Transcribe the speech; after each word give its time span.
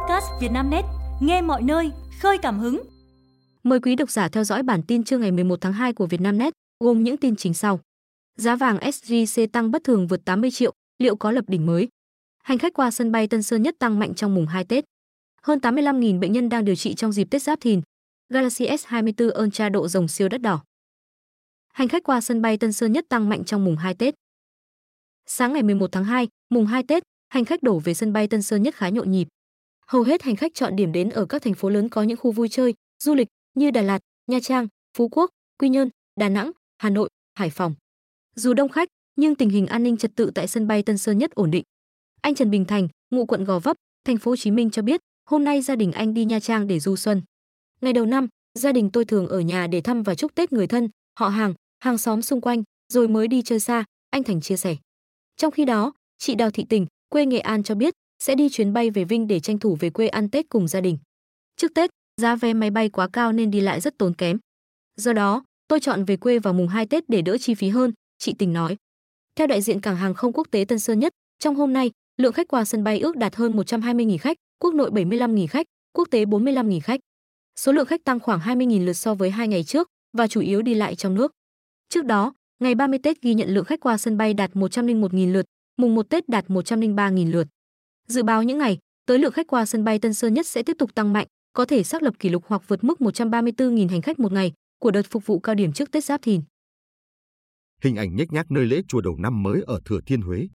podcast 0.00 0.26
Vietnamnet, 0.40 0.84
nghe 1.20 1.42
mọi 1.42 1.62
nơi, 1.62 1.90
khơi 2.20 2.38
cảm 2.38 2.58
hứng. 2.58 2.82
Mời 3.62 3.80
quý 3.80 3.96
độc 3.96 4.10
giả 4.10 4.28
theo 4.28 4.44
dõi 4.44 4.62
bản 4.62 4.82
tin 4.82 5.04
trưa 5.04 5.18
ngày 5.18 5.32
11 5.32 5.60
tháng 5.60 5.72
2 5.72 5.92
của 5.92 6.06
Vietnamnet, 6.06 6.52
gồm 6.84 7.02
những 7.02 7.16
tin 7.16 7.36
chính 7.36 7.54
sau. 7.54 7.80
Giá 8.36 8.56
vàng 8.56 8.78
SJC 8.78 9.46
tăng 9.46 9.70
bất 9.70 9.84
thường 9.84 10.06
vượt 10.06 10.24
80 10.24 10.50
triệu, 10.50 10.72
liệu 10.98 11.16
có 11.16 11.30
lập 11.30 11.44
đỉnh 11.48 11.66
mới? 11.66 11.88
Hành 12.42 12.58
khách 12.58 12.74
qua 12.74 12.90
sân 12.90 13.12
bay 13.12 13.28
Tân 13.28 13.42
Sơn 13.42 13.62
Nhất 13.62 13.74
tăng 13.78 13.98
mạnh 13.98 14.14
trong 14.14 14.34
mùng 14.34 14.46
2 14.46 14.64
Tết. 14.64 14.84
Hơn 15.42 15.58
85.000 15.58 16.20
bệnh 16.20 16.32
nhân 16.32 16.48
đang 16.48 16.64
điều 16.64 16.76
trị 16.76 16.94
trong 16.94 17.12
dịp 17.12 17.30
Tết 17.30 17.42
Giáp 17.42 17.60
Thìn. 17.60 17.80
Galaxy 18.28 18.66
S24 18.66 19.42
Ultra 19.42 19.68
độ 19.68 19.88
rồng 19.88 20.08
siêu 20.08 20.28
đất 20.28 20.40
đỏ. 20.40 20.62
Hành 21.72 21.88
khách 21.88 22.02
qua 22.04 22.20
sân 22.20 22.42
bay 22.42 22.56
Tân 22.56 22.72
Sơn 22.72 22.92
Nhất 22.92 23.04
tăng 23.08 23.28
mạnh 23.28 23.44
trong 23.44 23.64
mùng 23.64 23.76
2 23.76 23.94
Tết. 23.94 24.14
Sáng 25.26 25.52
ngày 25.52 25.62
11 25.62 25.92
tháng 25.92 26.04
2, 26.04 26.28
mùng 26.50 26.66
2 26.66 26.82
Tết, 26.82 27.02
hành 27.28 27.44
khách 27.44 27.62
đổ 27.62 27.78
về 27.78 27.94
sân 27.94 28.12
bay 28.12 28.28
Tân 28.28 28.42
Sơn 28.42 28.62
Nhất 28.62 28.74
khá 28.74 28.88
nhộn 28.88 29.10
nhịp. 29.10 29.28
Hầu 29.92 30.02
hết 30.02 30.22
hành 30.22 30.36
khách 30.36 30.54
chọn 30.54 30.76
điểm 30.76 30.92
đến 30.92 31.10
ở 31.10 31.26
các 31.26 31.42
thành 31.42 31.54
phố 31.54 31.68
lớn 31.68 31.88
có 31.88 32.02
những 32.02 32.16
khu 32.16 32.32
vui 32.32 32.48
chơi, 32.48 32.74
du 33.02 33.14
lịch 33.14 33.28
như 33.54 33.70
Đà 33.70 33.82
Lạt, 33.82 33.98
Nha 34.26 34.38
Trang, 34.42 34.68
Phú 34.96 35.08
Quốc, 35.08 35.30
Quy 35.58 35.68
Nhơn, 35.68 35.88
Đà 36.16 36.28
Nẵng, 36.28 36.50
Hà 36.78 36.90
Nội, 36.90 37.08
Hải 37.34 37.50
Phòng. 37.50 37.74
Dù 38.36 38.54
đông 38.54 38.68
khách, 38.68 38.88
nhưng 39.16 39.34
tình 39.34 39.50
hình 39.50 39.66
an 39.66 39.82
ninh 39.82 39.96
trật 39.96 40.10
tự 40.16 40.30
tại 40.34 40.46
sân 40.46 40.66
bay 40.66 40.82
Tân 40.82 40.98
Sơn 40.98 41.18
Nhất 41.18 41.30
ổn 41.30 41.50
định. 41.50 41.64
Anh 42.22 42.34
Trần 42.34 42.50
Bình 42.50 42.64
Thành, 42.64 42.88
ngụ 43.10 43.26
quận 43.26 43.44
Gò 43.44 43.58
Vấp, 43.58 43.76
thành 44.04 44.18
phố 44.18 44.30
Hồ 44.30 44.36
Chí 44.36 44.50
Minh 44.50 44.70
cho 44.70 44.82
biết, 44.82 45.00
hôm 45.24 45.44
nay 45.44 45.62
gia 45.62 45.76
đình 45.76 45.92
anh 45.92 46.14
đi 46.14 46.24
Nha 46.24 46.40
Trang 46.40 46.66
để 46.66 46.80
du 46.80 46.96
xuân. 46.96 47.22
Ngày 47.80 47.92
đầu 47.92 48.06
năm, 48.06 48.28
gia 48.54 48.72
đình 48.72 48.90
tôi 48.90 49.04
thường 49.04 49.28
ở 49.28 49.40
nhà 49.40 49.66
để 49.66 49.80
thăm 49.80 50.02
và 50.02 50.14
chúc 50.14 50.34
Tết 50.34 50.52
người 50.52 50.66
thân, 50.66 50.88
họ 51.18 51.28
hàng, 51.28 51.54
hàng 51.78 51.98
xóm 51.98 52.22
xung 52.22 52.40
quanh, 52.40 52.62
rồi 52.92 53.08
mới 53.08 53.28
đi 53.28 53.42
chơi 53.42 53.60
xa, 53.60 53.84
anh 54.10 54.22
Thành 54.22 54.40
chia 54.40 54.56
sẻ. 54.56 54.76
Trong 55.36 55.50
khi 55.50 55.64
đó, 55.64 55.92
chị 56.18 56.34
Đào 56.34 56.50
Thị 56.50 56.66
Tình, 56.68 56.86
quê 57.08 57.26
Nghệ 57.26 57.38
An 57.38 57.62
cho 57.62 57.74
biết 57.74 57.94
sẽ 58.24 58.34
đi 58.34 58.48
chuyến 58.48 58.72
bay 58.72 58.90
về 58.90 59.04
Vinh 59.04 59.26
để 59.26 59.40
tranh 59.40 59.58
thủ 59.58 59.76
về 59.80 59.90
quê 59.90 60.08
ăn 60.08 60.30
Tết 60.30 60.48
cùng 60.48 60.68
gia 60.68 60.80
đình. 60.80 60.98
Trước 61.56 61.74
Tết, 61.74 61.90
giá 62.20 62.36
vé 62.36 62.54
máy 62.54 62.70
bay 62.70 62.88
quá 62.88 63.08
cao 63.12 63.32
nên 63.32 63.50
đi 63.50 63.60
lại 63.60 63.80
rất 63.80 63.98
tốn 63.98 64.14
kém. 64.14 64.38
Do 64.96 65.12
đó, 65.12 65.44
tôi 65.68 65.80
chọn 65.80 66.04
về 66.04 66.16
quê 66.16 66.38
vào 66.38 66.54
mùng 66.54 66.68
2 66.68 66.86
Tết 66.86 67.08
để 67.08 67.22
đỡ 67.22 67.38
chi 67.38 67.54
phí 67.54 67.68
hơn, 67.68 67.92
chị 68.18 68.34
Tình 68.38 68.52
nói. 68.52 68.76
Theo 69.36 69.46
đại 69.46 69.62
diện 69.62 69.80
cảng 69.80 69.96
hàng 69.96 70.14
không 70.14 70.32
quốc 70.32 70.48
tế 70.50 70.64
Tân 70.64 70.78
Sơn 70.78 70.98
Nhất, 70.98 71.12
trong 71.38 71.54
hôm 71.54 71.72
nay, 71.72 71.90
lượng 72.16 72.32
khách 72.32 72.48
qua 72.48 72.64
sân 72.64 72.84
bay 72.84 73.00
ước 73.00 73.16
đạt 73.16 73.36
hơn 73.36 73.52
120.000 73.52 74.18
khách, 74.18 74.36
quốc 74.58 74.74
nội 74.74 74.90
75.000 74.90 75.46
khách, 75.46 75.66
quốc 75.92 76.08
tế 76.10 76.24
45.000 76.24 76.80
khách. 76.80 77.00
Số 77.56 77.72
lượng 77.72 77.86
khách 77.86 78.04
tăng 78.04 78.20
khoảng 78.20 78.40
20.000 78.40 78.84
lượt 78.84 78.92
so 78.92 79.14
với 79.14 79.30
hai 79.30 79.48
ngày 79.48 79.64
trước 79.64 79.88
và 80.16 80.26
chủ 80.26 80.40
yếu 80.40 80.62
đi 80.62 80.74
lại 80.74 80.94
trong 80.94 81.14
nước. 81.14 81.32
Trước 81.88 82.04
đó, 82.04 82.32
ngày 82.62 82.74
30 82.74 82.98
Tết 83.02 83.22
ghi 83.22 83.34
nhận 83.34 83.48
lượng 83.48 83.64
khách 83.64 83.80
qua 83.80 83.98
sân 83.98 84.16
bay 84.16 84.34
đạt 84.34 84.50
101.000 84.52 85.32
lượt, 85.32 85.46
mùng 85.76 85.94
1 85.94 86.08
Tết 86.10 86.28
đạt 86.28 86.46
103.000 86.48 87.30
lượt. 87.30 87.46
Dự 88.10 88.22
báo 88.22 88.42
những 88.42 88.58
ngày 88.58 88.78
tới 89.06 89.18
lượng 89.18 89.32
khách 89.32 89.46
qua 89.46 89.66
sân 89.66 89.84
bay 89.84 89.98
Tân 89.98 90.14
Sơn 90.14 90.34
Nhất 90.34 90.46
sẽ 90.46 90.62
tiếp 90.62 90.76
tục 90.78 90.94
tăng 90.94 91.12
mạnh, 91.12 91.26
có 91.52 91.64
thể 91.64 91.82
xác 91.82 92.02
lập 92.02 92.14
kỷ 92.18 92.28
lục 92.28 92.44
hoặc 92.46 92.62
vượt 92.68 92.84
mức 92.84 92.98
134.000 92.98 93.88
hành 93.88 94.02
khách 94.02 94.18
một 94.18 94.32
ngày 94.32 94.52
của 94.78 94.90
đợt 94.90 95.02
phục 95.10 95.26
vụ 95.26 95.40
cao 95.40 95.54
điểm 95.54 95.72
trước 95.72 95.90
Tết 95.90 96.04
Giáp 96.04 96.22
Thìn. 96.22 96.42
Hình 97.82 97.96
ảnh 97.96 98.16
nhếch 98.16 98.32
nhác 98.32 98.50
nơi 98.50 98.66
lễ 98.66 98.82
chùa 98.88 99.00
đầu 99.00 99.16
năm 99.16 99.42
mới 99.42 99.62
ở 99.66 99.80
Thừa 99.84 100.00
Thiên 100.06 100.20
Huế. 100.20 100.48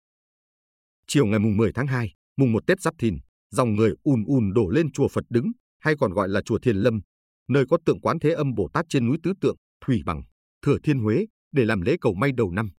Chiều 1.08 1.26
ngày 1.26 1.40
mùng 1.40 1.58
10 1.58 1.74
tháng 1.74 1.88
2, 1.88 2.14
mùng 2.38 2.52
1 2.52 2.68
Tết 2.68 2.82
Giáp 2.82 2.94
Thìn, 2.98 3.18
dòng 3.52 3.76
người 3.76 3.94
ùn 4.04 4.24
ùn 4.28 4.54
đổ 4.54 4.70
lên 4.70 4.92
chùa 4.92 5.08
Phật 5.08 5.26
Đứng, 5.30 5.52
hay 5.80 5.96
còn 6.00 6.14
gọi 6.14 6.30
là 6.30 6.42
chùa 6.42 6.60
Thiền 6.60 6.76
Lâm, 6.78 7.02
nơi 7.48 7.66
có 7.70 7.78
tượng 7.86 8.02
Quán 8.02 8.20
Thế 8.20 8.32
Âm 8.32 8.54
Bồ 8.56 8.70
Tát 8.74 8.86
trên 8.90 9.08
núi 9.08 9.18
Tứ 9.24 9.34
Tượng, 9.42 9.56
Thủy 9.86 10.02
Bằng, 10.06 10.24
Thừa 10.66 10.78
Thiên 10.84 11.00
Huế 11.00 11.26
để 11.52 11.66
làm 11.66 11.82
lễ 11.82 11.96
cầu 12.02 12.14
may 12.14 12.32
đầu 12.32 12.52
năm. 12.52 12.70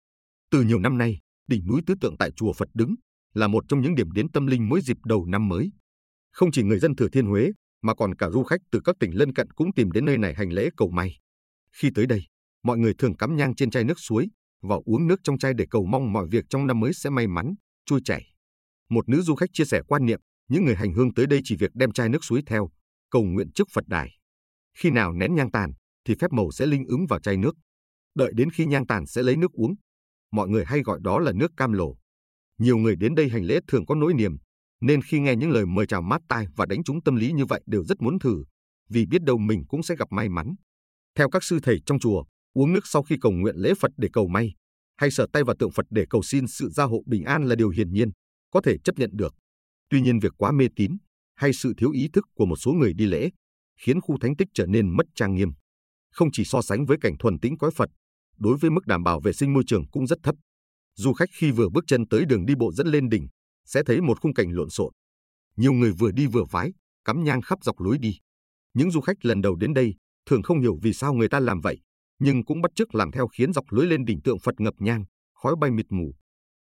Từ 0.51 0.63
nhiều 0.63 0.79
năm 0.79 0.99
nay, 0.99 1.19
đỉnh 1.47 1.67
núi 1.67 1.81
Tứ 1.87 1.95
Tượng 2.01 2.17
tại 2.17 2.31
chùa 2.31 2.53
Phật 2.53 2.69
Đứng 2.75 2.95
là 3.37 3.49
một 3.49 3.65
trong 3.69 3.81
những 3.81 3.95
điểm 3.95 4.13
đến 4.13 4.29
tâm 4.33 4.47
linh 4.47 4.69
mỗi 4.69 4.81
dịp 4.81 4.97
đầu 5.05 5.27
năm 5.27 5.49
mới. 5.49 5.73
Không 6.33 6.53
chỉ 6.53 6.63
người 6.63 6.79
dân 6.79 6.97
Thừa 6.97 7.09
Thiên 7.09 7.27
Huế, 7.27 7.53
mà 7.83 7.95
còn 7.95 8.15
cả 8.15 8.31
du 8.31 8.43
khách 8.43 8.61
từ 8.71 8.81
các 8.85 8.97
tỉnh 9.01 9.19
lân 9.19 9.33
cận 9.33 9.51
cũng 9.51 9.75
tìm 9.75 9.91
đến 9.93 10.05
nơi 10.05 10.19
này 10.19 10.35
hành 10.35 10.53
lễ 10.53 10.69
cầu 10.77 10.91
may. 10.91 11.19
Khi 11.73 11.91
tới 11.95 12.07
đây, 12.07 12.23
mọi 12.63 12.79
người 12.79 12.95
thường 12.99 13.17
cắm 13.17 13.37
nhang 13.37 13.55
trên 13.55 13.71
chai 13.71 13.85
nước 13.85 14.01
suối 14.01 14.29
và 14.63 14.77
uống 14.85 15.07
nước 15.07 15.21
trong 15.25 15.39
chai 15.39 15.55
để 15.55 15.67
cầu 15.71 15.87
mong 15.87 16.13
mọi 16.13 16.27
việc 16.31 16.45
trong 16.51 16.67
năm 16.67 16.81
mới 16.81 16.93
sẽ 16.93 17.11
may 17.11 17.27
mắn, 17.27 17.55
trôi 17.87 18.01
chảy. 18.05 18.27
Một 18.91 19.09
nữ 19.09 19.23
du 19.23 19.35
khách 19.35 19.51
chia 19.53 19.65
sẻ 19.65 19.83
quan 19.89 20.07
niệm, 20.07 20.21
những 20.49 20.65
người 20.65 20.75
hành 20.75 20.93
hương 20.93 21.15
tới 21.15 21.27
đây 21.27 21.41
chỉ 21.45 21.57
việc 21.57 21.71
đem 21.75 21.93
chai 21.93 22.09
nước 22.09 22.25
suối 22.25 22.43
theo, 22.47 22.69
cầu 23.11 23.25
nguyện 23.25 23.53
trước 23.55 23.69
Phật 23.73 23.85
đài. 23.87 24.11
Khi 24.79 24.91
nào 24.91 25.13
nén 25.13 25.35
nhang 25.35 25.51
tàn, 25.51 25.73
thì 26.05 26.15
phép 26.21 26.33
màu 26.33 26.51
sẽ 26.51 26.67
linh 26.67 26.85
ứng 26.85 27.07
vào 27.07 27.21
chai 27.21 27.37
nước. 27.37 27.57
Đợi 28.15 28.33
đến 28.35 28.51
khi 28.51 28.67
nhang 28.67 28.87
tàn 28.87 29.07
sẽ 29.07 29.23
lấy 29.23 29.37
nước 29.37 29.53
uống. 29.53 29.75
Mọi 30.33 30.49
người 30.49 30.65
hay 30.65 30.83
gọi 30.83 30.99
đó 31.03 31.19
là 31.19 31.33
nước 31.33 31.51
cam 31.57 31.73
lồ. 31.73 31.97
Nhiều 32.59 32.77
người 32.77 32.97
đến 32.97 33.15
đây 33.15 33.29
hành 33.29 33.45
lễ 33.45 33.61
thường 33.69 33.87
có 33.87 33.95
nỗi 33.95 34.15
niềm, 34.15 34.37
nên 34.81 35.03
khi 35.03 35.21
nghe 35.21 35.37
những 35.37 35.51
lời 35.51 35.67
mời 35.67 35.87
chào 35.87 36.03
mát 36.03 36.23
tai 36.29 36.47
và 36.57 36.67
đánh 36.67 36.85
trúng 36.85 37.03
tâm 37.03 37.17
lý 37.17 37.33
như 37.33 37.45
vậy 37.45 37.63
đều 37.67 37.85
rất 37.85 38.03
muốn 38.03 38.19
thử, 38.19 38.45
vì 38.89 39.07
biết 39.07 39.23
đâu 39.23 39.39
mình 39.39 39.65
cũng 39.69 39.83
sẽ 39.83 39.97
gặp 39.99 40.13
may 40.13 40.29
mắn. 40.29 40.55
Theo 41.15 41.31
các 41.31 41.45
sư 41.45 41.59
thầy 41.63 41.81
trong 41.87 41.99
chùa, 41.99 42.25
uống 42.53 42.73
nước 42.73 42.87
sau 42.87 43.03
khi 43.03 43.17
cầu 43.21 43.33
nguyện 43.33 43.57
lễ 43.57 43.73
Phật 43.81 43.91
để 43.97 44.09
cầu 44.13 44.29
may, 44.29 44.55
hay 44.97 45.11
sờ 45.11 45.27
tay 45.33 45.45
vào 45.45 45.57
tượng 45.59 45.71
Phật 45.71 45.87
để 45.91 46.05
cầu 46.11 46.23
xin 46.23 46.47
sự 46.47 46.69
gia 46.69 46.85
hộ 46.85 47.03
bình 47.07 47.25
an 47.25 47.45
là 47.45 47.55
điều 47.55 47.69
hiển 47.69 47.93
nhiên, 47.93 48.11
có 48.51 48.61
thể 48.61 48.79
chấp 48.85 48.99
nhận 48.99 49.11
được. 49.13 49.35
Tuy 49.89 50.01
nhiên 50.01 50.19
việc 50.19 50.33
quá 50.39 50.53
mê 50.53 50.69
tín 50.77 50.97
hay 51.35 51.53
sự 51.53 51.73
thiếu 51.77 51.91
ý 51.91 52.09
thức 52.13 52.25
của 52.35 52.47
một 52.47 52.57
số 52.57 52.73
người 52.73 52.93
đi 52.93 53.07
lễ 53.07 53.31
khiến 53.81 54.01
khu 54.01 54.19
thánh 54.21 54.37
tích 54.37 54.49
trở 54.55 54.67
nên 54.67 54.97
mất 54.97 55.07
trang 55.15 55.35
nghiêm. 55.35 55.53
Không 56.11 56.29
chỉ 56.33 56.45
so 56.45 56.63
sánh 56.63 56.87
với 56.87 56.99
cảnh 57.01 57.19
thuần 57.19 57.39
tĩnh 57.39 57.59
cõi 57.59 57.71
Phật, 57.77 57.91
đối 58.39 58.57
với 58.57 58.71
mức 58.71 58.87
đảm 58.87 59.05
bảo 59.05 59.21
vệ 59.21 59.33
sinh 59.33 59.53
môi 59.53 59.63
trường 59.67 59.85
cũng 59.91 60.07
rất 60.07 60.19
thấp. 60.23 60.35
Du 60.97 61.13
khách 61.13 61.29
khi 61.33 61.51
vừa 61.51 61.69
bước 61.69 61.85
chân 61.87 62.09
tới 62.09 62.25
đường 62.25 62.47
đi 62.47 62.55
bộ 62.55 62.73
dẫn 62.73 62.87
lên 62.87 63.09
đỉnh, 63.09 63.29
sẽ 63.65 63.83
thấy 63.87 64.01
một 64.01 64.21
khung 64.21 64.35
cảnh 64.35 64.51
lộn 64.51 64.71
xộn. 64.71 64.93
Nhiều 65.57 65.73
người 65.73 65.93
vừa 65.93 66.11
đi 66.11 66.27
vừa 66.27 66.45
vái, 66.51 66.73
cắm 67.05 67.25
nhang 67.25 67.43
khắp 67.43 67.59
dọc 67.65 67.81
lối 67.81 67.99
đi. 67.99 68.19
Những 68.75 68.91
du 68.91 69.01
khách 69.01 69.25
lần 69.25 69.41
đầu 69.41 69.57
đến 69.57 69.75
đây 69.75 69.95
thường 70.27 70.43
không 70.43 70.61
hiểu 70.61 70.79
vì 70.83 70.93
sao 70.93 71.15
người 71.15 71.29
ta 71.29 71.41
làm 71.41 71.61
vậy, 71.61 71.81
nhưng 72.19 72.45
cũng 72.45 72.61
bắt 72.61 72.71
chước 72.75 72.95
làm 72.95 73.11
theo 73.11 73.29
khiến 73.29 73.53
dọc 73.53 73.65
lối 73.73 73.87
lên 73.87 74.05
đỉnh 74.05 74.21
tượng 74.23 74.39
Phật 74.39 74.61
ngập 74.61 74.75
nhang, 74.79 75.05
khói 75.35 75.55
bay 75.61 75.71
mịt 75.71 75.87
mù. 75.91 76.15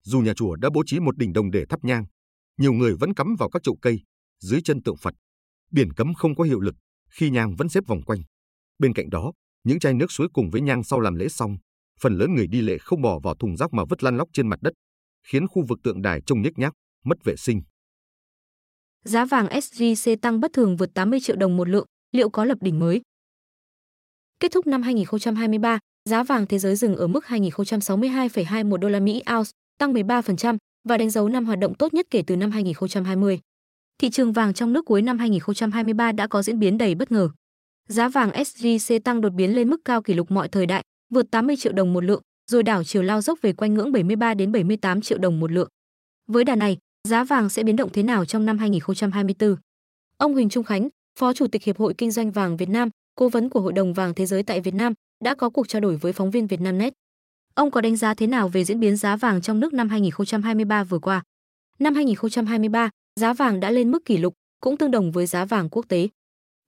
Dù 0.03 0.19
nhà 0.19 0.33
chùa 0.33 0.55
đã 0.55 0.69
bố 0.73 0.83
trí 0.85 0.99
một 0.99 1.17
đỉnh 1.17 1.33
đồng 1.33 1.51
để 1.51 1.65
thắp 1.69 1.83
nhang, 1.83 2.05
nhiều 2.57 2.73
người 2.73 2.95
vẫn 2.95 3.13
cắm 3.13 3.35
vào 3.39 3.49
các 3.49 3.63
trụ 3.63 3.77
cây 3.81 4.03
dưới 4.39 4.61
chân 4.61 4.83
tượng 4.83 4.97
Phật. 4.97 5.13
Biển 5.71 5.93
cấm 5.93 6.13
không 6.13 6.35
có 6.35 6.43
hiệu 6.43 6.59
lực, 6.59 6.75
khi 7.09 7.29
nhang 7.29 7.55
vẫn 7.55 7.69
xếp 7.69 7.83
vòng 7.87 8.01
quanh. 8.01 8.19
Bên 8.79 8.93
cạnh 8.93 9.09
đó, 9.09 9.33
những 9.63 9.79
chai 9.79 9.93
nước 9.93 10.11
suối 10.11 10.27
cùng 10.33 10.49
với 10.49 10.61
nhang 10.61 10.83
sau 10.83 10.99
làm 10.99 11.15
lễ 11.15 11.27
xong, 11.27 11.57
phần 11.99 12.17
lớn 12.17 12.35
người 12.35 12.47
đi 12.47 12.61
lễ 12.61 12.77
không 12.77 13.01
bỏ 13.01 13.19
vào 13.19 13.35
thùng 13.35 13.57
rác 13.57 13.73
mà 13.73 13.83
vứt 13.89 14.03
lăn 14.03 14.17
lóc 14.17 14.29
trên 14.33 14.47
mặt 14.47 14.59
đất, 14.61 14.73
khiến 15.27 15.47
khu 15.47 15.65
vực 15.67 15.79
tượng 15.83 16.01
đài 16.01 16.21
trông 16.25 16.41
nhếch 16.41 16.57
nhác, 16.57 16.73
mất 17.05 17.23
vệ 17.23 17.35
sinh. 17.35 17.61
Giá 19.03 19.25
vàng 19.25 19.47
SJC 19.47 20.17
tăng 20.21 20.39
bất 20.39 20.53
thường 20.53 20.77
vượt 20.77 20.93
80 20.93 21.19
triệu 21.19 21.35
đồng 21.35 21.57
một 21.57 21.69
lượng, 21.69 21.85
liệu 22.11 22.29
có 22.29 22.45
lập 22.45 22.57
đỉnh 22.61 22.79
mới? 22.79 23.01
Kết 24.39 24.51
thúc 24.51 24.67
năm 24.67 24.81
2023, 24.81 25.79
giá 26.09 26.23
vàng 26.23 26.47
thế 26.47 26.59
giới 26.59 26.75
dừng 26.75 26.95
ở 26.95 27.07
mức 27.07 27.25
2062,21 27.27 28.77
đô 28.77 28.89
la 28.89 28.99
Mỹ 28.99 29.23
ounce, 29.37 29.49
tăng 29.77 29.93
13% 29.93 30.57
và 30.89 30.97
đánh 30.97 31.09
dấu 31.09 31.29
năm 31.29 31.45
hoạt 31.45 31.59
động 31.59 31.75
tốt 31.75 31.93
nhất 31.93 32.07
kể 32.11 32.23
từ 32.27 32.35
năm 32.35 32.51
2020. 32.51 33.39
Thị 33.97 34.09
trường 34.09 34.33
vàng 34.33 34.53
trong 34.53 34.73
nước 34.73 34.85
cuối 34.85 35.01
năm 35.01 35.17
2023 35.17 36.11
đã 36.11 36.27
có 36.27 36.41
diễn 36.41 36.59
biến 36.59 36.77
đầy 36.77 36.95
bất 36.95 37.11
ngờ. 37.11 37.29
Giá 37.87 38.09
vàng 38.09 38.29
SJC 38.29 38.99
tăng 38.99 39.21
đột 39.21 39.29
biến 39.29 39.55
lên 39.55 39.69
mức 39.69 39.81
cao 39.85 40.01
kỷ 40.01 40.13
lục 40.13 40.31
mọi 40.31 40.47
thời 40.47 40.65
đại, 40.65 40.83
vượt 41.09 41.31
80 41.31 41.55
triệu 41.55 41.73
đồng 41.73 41.93
một 41.93 42.03
lượng, 42.03 42.21
rồi 42.51 42.63
đảo 42.63 42.83
chiều 42.83 43.03
lao 43.03 43.21
dốc 43.21 43.39
về 43.41 43.53
quanh 43.53 43.73
ngưỡng 43.73 43.91
73 43.91 44.33
đến 44.33 44.51
78 44.51 45.01
triệu 45.01 45.17
đồng 45.17 45.39
một 45.39 45.51
lượng. 45.51 45.69
Với 46.27 46.43
đà 46.43 46.55
này, 46.55 46.77
giá 47.07 47.23
vàng 47.23 47.49
sẽ 47.49 47.63
biến 47.63 47.75
động 47.75 47.89
thế 47.93 48.03
nào 48.03 48.25
trong 48.25 48.45
năm 48.45 48.57
2024? 48.57 49.55
Ông 50.17 50.33
Huỳnh 50.33 50.49
Trung 50.49 50.63
Khánh, 50.63 50.89
Phó 51.19 51.33
Chủ 51.33 51.47
tịch 51.47 51.63
Hiệp 51.63 51.77
hội 51.77 51.93
Kinh 51.97 52.11
doanh 52.11 52.31
vàng 52.31 52.57
Việt 52.57 52.69
Nam, 52.69 52.89
cố 53.15 53.29
vấn 53.29 53.49
của 53.49 53.61
Hội 53.61 53.73
đồng 53.73 53.93
vàng 53.93 54.13
thế 54.13 54.25
giới 54.25 54.43
tại 54.43 54.61
Việt 54.61 54.73
Nam, 54.73 54.93
đã 55.23 55.35
có 55.35 55.49
cuộc 55.49 55.67
trao 55.67 55.79
đổi 55.79 55.97
với 55.97 56.13
phóng 56.13 56.31
viên 56.31 56.47
Vietnamnet. 56.47 56.93
Ông 57.53 57.71
có 57.71 57.81
đánh 57.81 57.95
giá 57.95 58.13
thế 58.13 58.27
nào 58.27 58.49
về 58.49 58.63
diễn 58.63 58.79
biến 58.79 58.97
giá 58.97 59.15
vàng 59.15 59.41
trong 59.41 59.59
nước 59.59 59.73
năm 59.73 59.89
2023 59.89 60.83
vừa 60.83 60.99
qua? 60.99 61.23
Năm 61.79 61.95
2023, 61.95 62.89
giá 63.19 63.33
vàng 63.33 63.59
đã 63.59 63.71
lên 63.71 63.91
mức 63.91 64.05
kỷ 64.05 64.17
lục, 64.17 64.33
cũng 64.59 64.77
tương 64.77 64.91
đồng 64.91 65.11
với 65.11 65.25
giá 65.25 65.45
vàng 65.45 65.69
quốc 65.69 65.85
tế. 65.87 66.07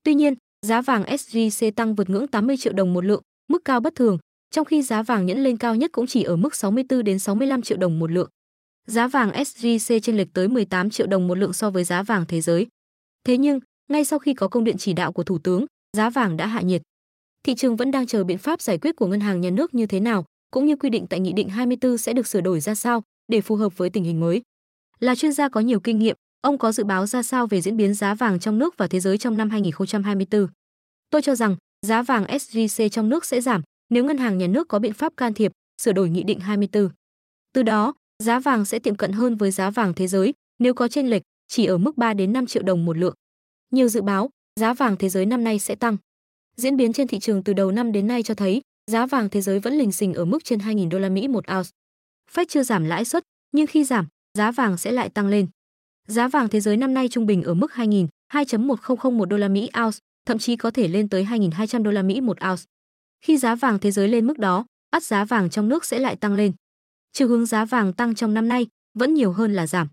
Tuy 0.03 0.13
nhiên, 0.13 0.33
giá 0.65 0.81
vàng 0.81 1.03
SJC 1.03 1.71
tăng 1.71 1.95
vượt 1.95 2.09
ngưỡng 2.09 2.27
80 2.27 2.57
triệu 2.57 2.73
đồng 2.73 2.93
một 2.93 3.05
lượng, 3.05 3.21
mức 3.49 3.65
cao 3.65 3.79
bất 3.79 3.95
thường, 3.95 4.17
trong 4.51 4.65
khi 4.65 4.81
giá 4.81 5.03
vàng 5.03 5.25
nhẫn 5.25 5.43
lên 5.43 5.57
cao 5.57 5.75
nhất 5.75 5.91
cũng 5.91 6.07
chỉ 6.07 6.23
ở 6.23 6.35
mức 6.35 6.55
64 6.55 7.03
đến 7.03 7.19
65 7.19 7.61
triệu 7.61 7.77
đồng 7.77 7.99
một 7.99 8.11
lượng. 8.11 8.29
Giá 8.87 9.07
vàng 9.07 9.31
SJC 9.31 9.99
trên 9.99 10.17
lệch 10.17 10.27
tới 10.33 10.47
18 10.47 10.89
triệu 10.89 11.07
đồng 11.07 11.27
một 11.27 11.37
lượng 11.37 11.53
so 11.53 11.69
với 11.69 11.83
giá 11.83 12.03
vàng 12.03 12.25
thế 12.27 12.41
giới. 12.41 12.67
Thế 13.23 13.37
nhưng, 13.37 13.59
ngay 13.91 14.05
sau 14.05 14.19
khi 14.19 14.33
có 14.33 14.47
công 14.47 14.63
điện 14.63 14.77
chỉ 14.77 14.93
đạo 14.93 15.11
của 15.11 15.23
thủ 15.23 15.37
tướng, 15.39 15.65
giá 15.97 16.09
vàng 16.09 16.37
đã 16.37 16.47
hạ 16.47 16.61
nhiệt. 16.61 16.81
Thị 17.43 17.55
trường 17.55 17.75
vẫn 17.75 17.91
đang 17.91 18.07
chờ 18.07 18.23
biện 18.23 18.37
pháp 18.37 18.61
giải 18.61 18.77
quyết 18.77 18.95
của 18.95 19.07
ngân 19.07 19.19
hàng 19.19 19.41
nhà 19.41 19.49
nước 19.49 19.73
như 19.73 19.85
thế 19.85 19.99
nào, 19.99 20.25
cũng 20.51 20.65
như 20.65 20.75
quy 20.75 20.89
định 20.89 21.07
tại 21.07 21.19
nghị 21.19 21.33
định 21.33 21.49
24 21.49 21.97
sẽ 21.97 22.13
được 22.13 22.27
sửa 22.27 22.41
đổi 22.41 22.59
ra 22.59 22.75
sao 22.75 23.03
để 23.27 23.41
phù 23.41 23.55
hợp 23.55 23.77
với 23.77 23.89
tình 23.89 24.03
hình 24.03 24.19
mới. 24.19 24.41
Là 24.99 25.15
chuyên 25.15 25.33
gia 25.33 25.49
có 25.49 25.59
nhiều 25.59 25.79
kinh 25.79 25.99
nghiệm, 25.99 26.15
ông 26.41 26.57
có 26.57 26.71
dự 26.71 26.83
báo 26.83 27.05
ra 27.05 27.23
sao 27.23 27.47
về 27.47 27.61
diễn 27.61 27.77
biến 27.77 27.93
giá 27.93 28.13
vàng 28.13 28.39
trong 28.39 28.57
nước 28.59 28.77
và 28.77 28.87
thế 28.87 28.99
giới 28.99 29.17
trong 29.17 29.37
năm 29.37 29.49
2024? 29.49 30.47
Tôi 31.09 31.21
cho 31.21 31.35
rằng 31.35 31.55
giá 31.85 32.01
vàng 32.01 32.25
SJC 32.25 32.89
trong 32.89 33.09
nước 33.09 33.25
sẽ 33.25 33.41
giảm 33.41 33.61
nếu 33.89 34.05
ngân 34.05 34.17
hàng 34.17 34.37
nhà 34.37 34.47
nước 34.47 34.67
có 34.67 34.79
biện 34.79 34.93
pháp 34.93 35.13
can 35.17 35.33
thiệp, 35.33 35.51
sửa 35.81 35.91
đổi 35.91 36.09
nghị 36.09 36.23
định 36.23 36.39
24. 36.39 36.89
Từ 37.53 37.63
đó, 37.63 37.93
giá 38.23 38.39
vàng 38.39 38.65
sẽ 38.65 38.79
tiệm 38.79 38.95
cận 38.95 39.11
hơn 39.11 39.35
với 39.35 39.51
giá 39.51 39.69
vàng 39.69 39.93
thế 39.93 40.07
giới 40.07 40.33
nếu 40.59 40.73
có 40.73 40.87
chênh 40.87 41.09
lệch 41.09 41.21
chỉ 41.47 41.65
ở 41.65 41.77
mức 41.77 41.97
3 41.97 42.13
đến 42.13 42.33
5 42.33 42.45
triệu 42.45 42.63
đồng 42.63 42.85
một 42.85 42.97
lượng. 42.97 43.13
Nhiều 43.71 43.87
dự 43.87 44.01
báo, 44.01 44.29
giá 44.59 44.73
vàng 44.73 44.97
thế 44.97 45.09
giới 45.09 45.25
năm 45.25 45.43
nay 45.43 45.59
sẽ 45.59 45.75
tăng. 45.75 45.97
Diễn 46.55 46.77
biến 46.77 46.93
trên 46.93 47.07
thị 47.07 47.19
trường 47.19 47.43
từ 47.43 47.53
đầu 47.53 47.71
năm 47.71 47.91
đến 47.91 48.07
nay 48.07 48.23
cho 48.23 48.33
thấy, 48.33 48.61
giá 48.91 49.05
vàng 49.05 49.29
thế 49.29 49.41
giới 49.41 49.59
vẫn 49.59 49.73
lình 49.73 49.91
xình 49.91 50.13
ở 50.13 50.25
mức 50.25 50.43
trên 50.43 50.59
2.000 50.59 50.89
đô 50.89 50.99
la 50.99 51.09
Mỹ 51.09 51.27
một 51.27 51.43
ounce. 51.55 51.69
Fed 52.33 52.45
chưa 52.49 52.63
giảm 52.63 52.85
lãi 52.85 53.05
suất, 53.05 53.23
nhưng 53.51 53.67
khi 53.67 53.83
giảm, 53.83 54.07
giá 54.37 54.51
vàng 54.51 54.77
sẽ 54.77 54.91
lại 54.91 55.09
tăng 55.09 55.27
lên. 55.27 55.47
Giá 56.07 56.27
vàng 56.27 56.49
thế 56.49 56.59
giới 56.59 56.77
năm 56.77 56.93
nay 56.93 57.07
trung 57.07 57.25
bình 57.25 57.43
ở 57.43 57.53
mức 57.53 57.71
2.000, 57.71 58.07
2.1001 58.33 59.25
đô 59.25 59.37
la 59.37 59.47
Mỹ 59.47 59.69
ounce, 59.83 59.97
thậm 60.25 60.37
chí 60.37 60.55
có 60.55 60.71
thể 60.71 60.87
lên 60.87 61.09
tới 61.09 61.25
2.200 61.25 61.83
đô 61.83 61.91
la 61.91 62.01
Mỹ 62.01 62.21
một 62.21 62.37
ounce. 62.49 62.63
Khi 63.21 63.37
giá 63.37 63.55
vàng 63.55 63.79
thế 63.79 63.91
giới 63.91 64.07
lên 64.07 64.27
mức 64.27 64.37
đó, 64.37 64.65
ắt 64.89 65.03
giá 65.03 65.25
vàng 65.25 65.49
trong 65.49 65.69
nước 65.69 65.85
sẽ 65.85 65.99
lại 65.99 66.15
tăng 66.15 66.33
lên. 66.33 66.53
Chiều 67.11 67.27
hướng 67.27 67.45
giá 67.45 67.65
vàng 67.65 67.93
tăng 67.93 68.15
trong 68.15 68.33
năm 68.33 68.47
nay 68.47 68.67
vẫn 68.93 69.13
nhiều 69.13 69.31
hơn 69.31 69.53
là 69.53 69.67
giảm. 69.67 69.87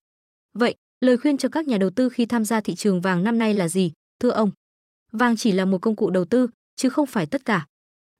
Vậy, 0.54 0.74
lời 1.00 1.16
khuyên 1.16 1.36
cho 1.36 1.48
các 1.48 1.66
nhà 1.66 1.78
đầu 1.78 1.90
tư 1.90 2.08
khi 2.08 2.26
tham 2.26 2.44
gia 2.44 2.60
thị 2.60 2.74
trường 2.74 3.00
vàng 3.00 3.24
năm 3.24 3.38
nay 3.38 3.54
là 3.54 3.68
gì, 3.68 3.92
thưa 4.20 4.30
ông? 4.30 4.50
Vàng 5.12 5.36
chỉ 5.36 5.52
là 5.52 5.64
một 5.64 5.78
công 5.78 5.96
cụ 5.96 6.10
đầu 6.10 6.24
tư, 6.24 6.48
chứ 6.76 6.88
không 6.88 7.06
phải 7.06 7.26
tất 7.26 7.44
cả. 7.44 7.66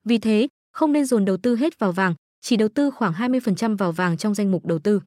Vì 0.05 0.17
thế, 0.17 0.47
không 0.71 0.93
nên 0.93 1.05
dồn 1.05 1.25
đầu 1.25 1.37
tư 1.37 1.55
hết 1.55 1.79
vào 1.79 1.91
vàng, 1.91 2.15
chỉ 2.41 2.55
đầu 2.55 2.69
tư 2.69 2.91
khoảng 2.91 3.13
20% 3.13 3.77
vào 3.77 3.91
vàng 3.91 4.17
trong 4.17 4.33
danh 4.35 4.51
mục 4.51 4.65
đầu 4.65 4.79
tư. 4.79 5.01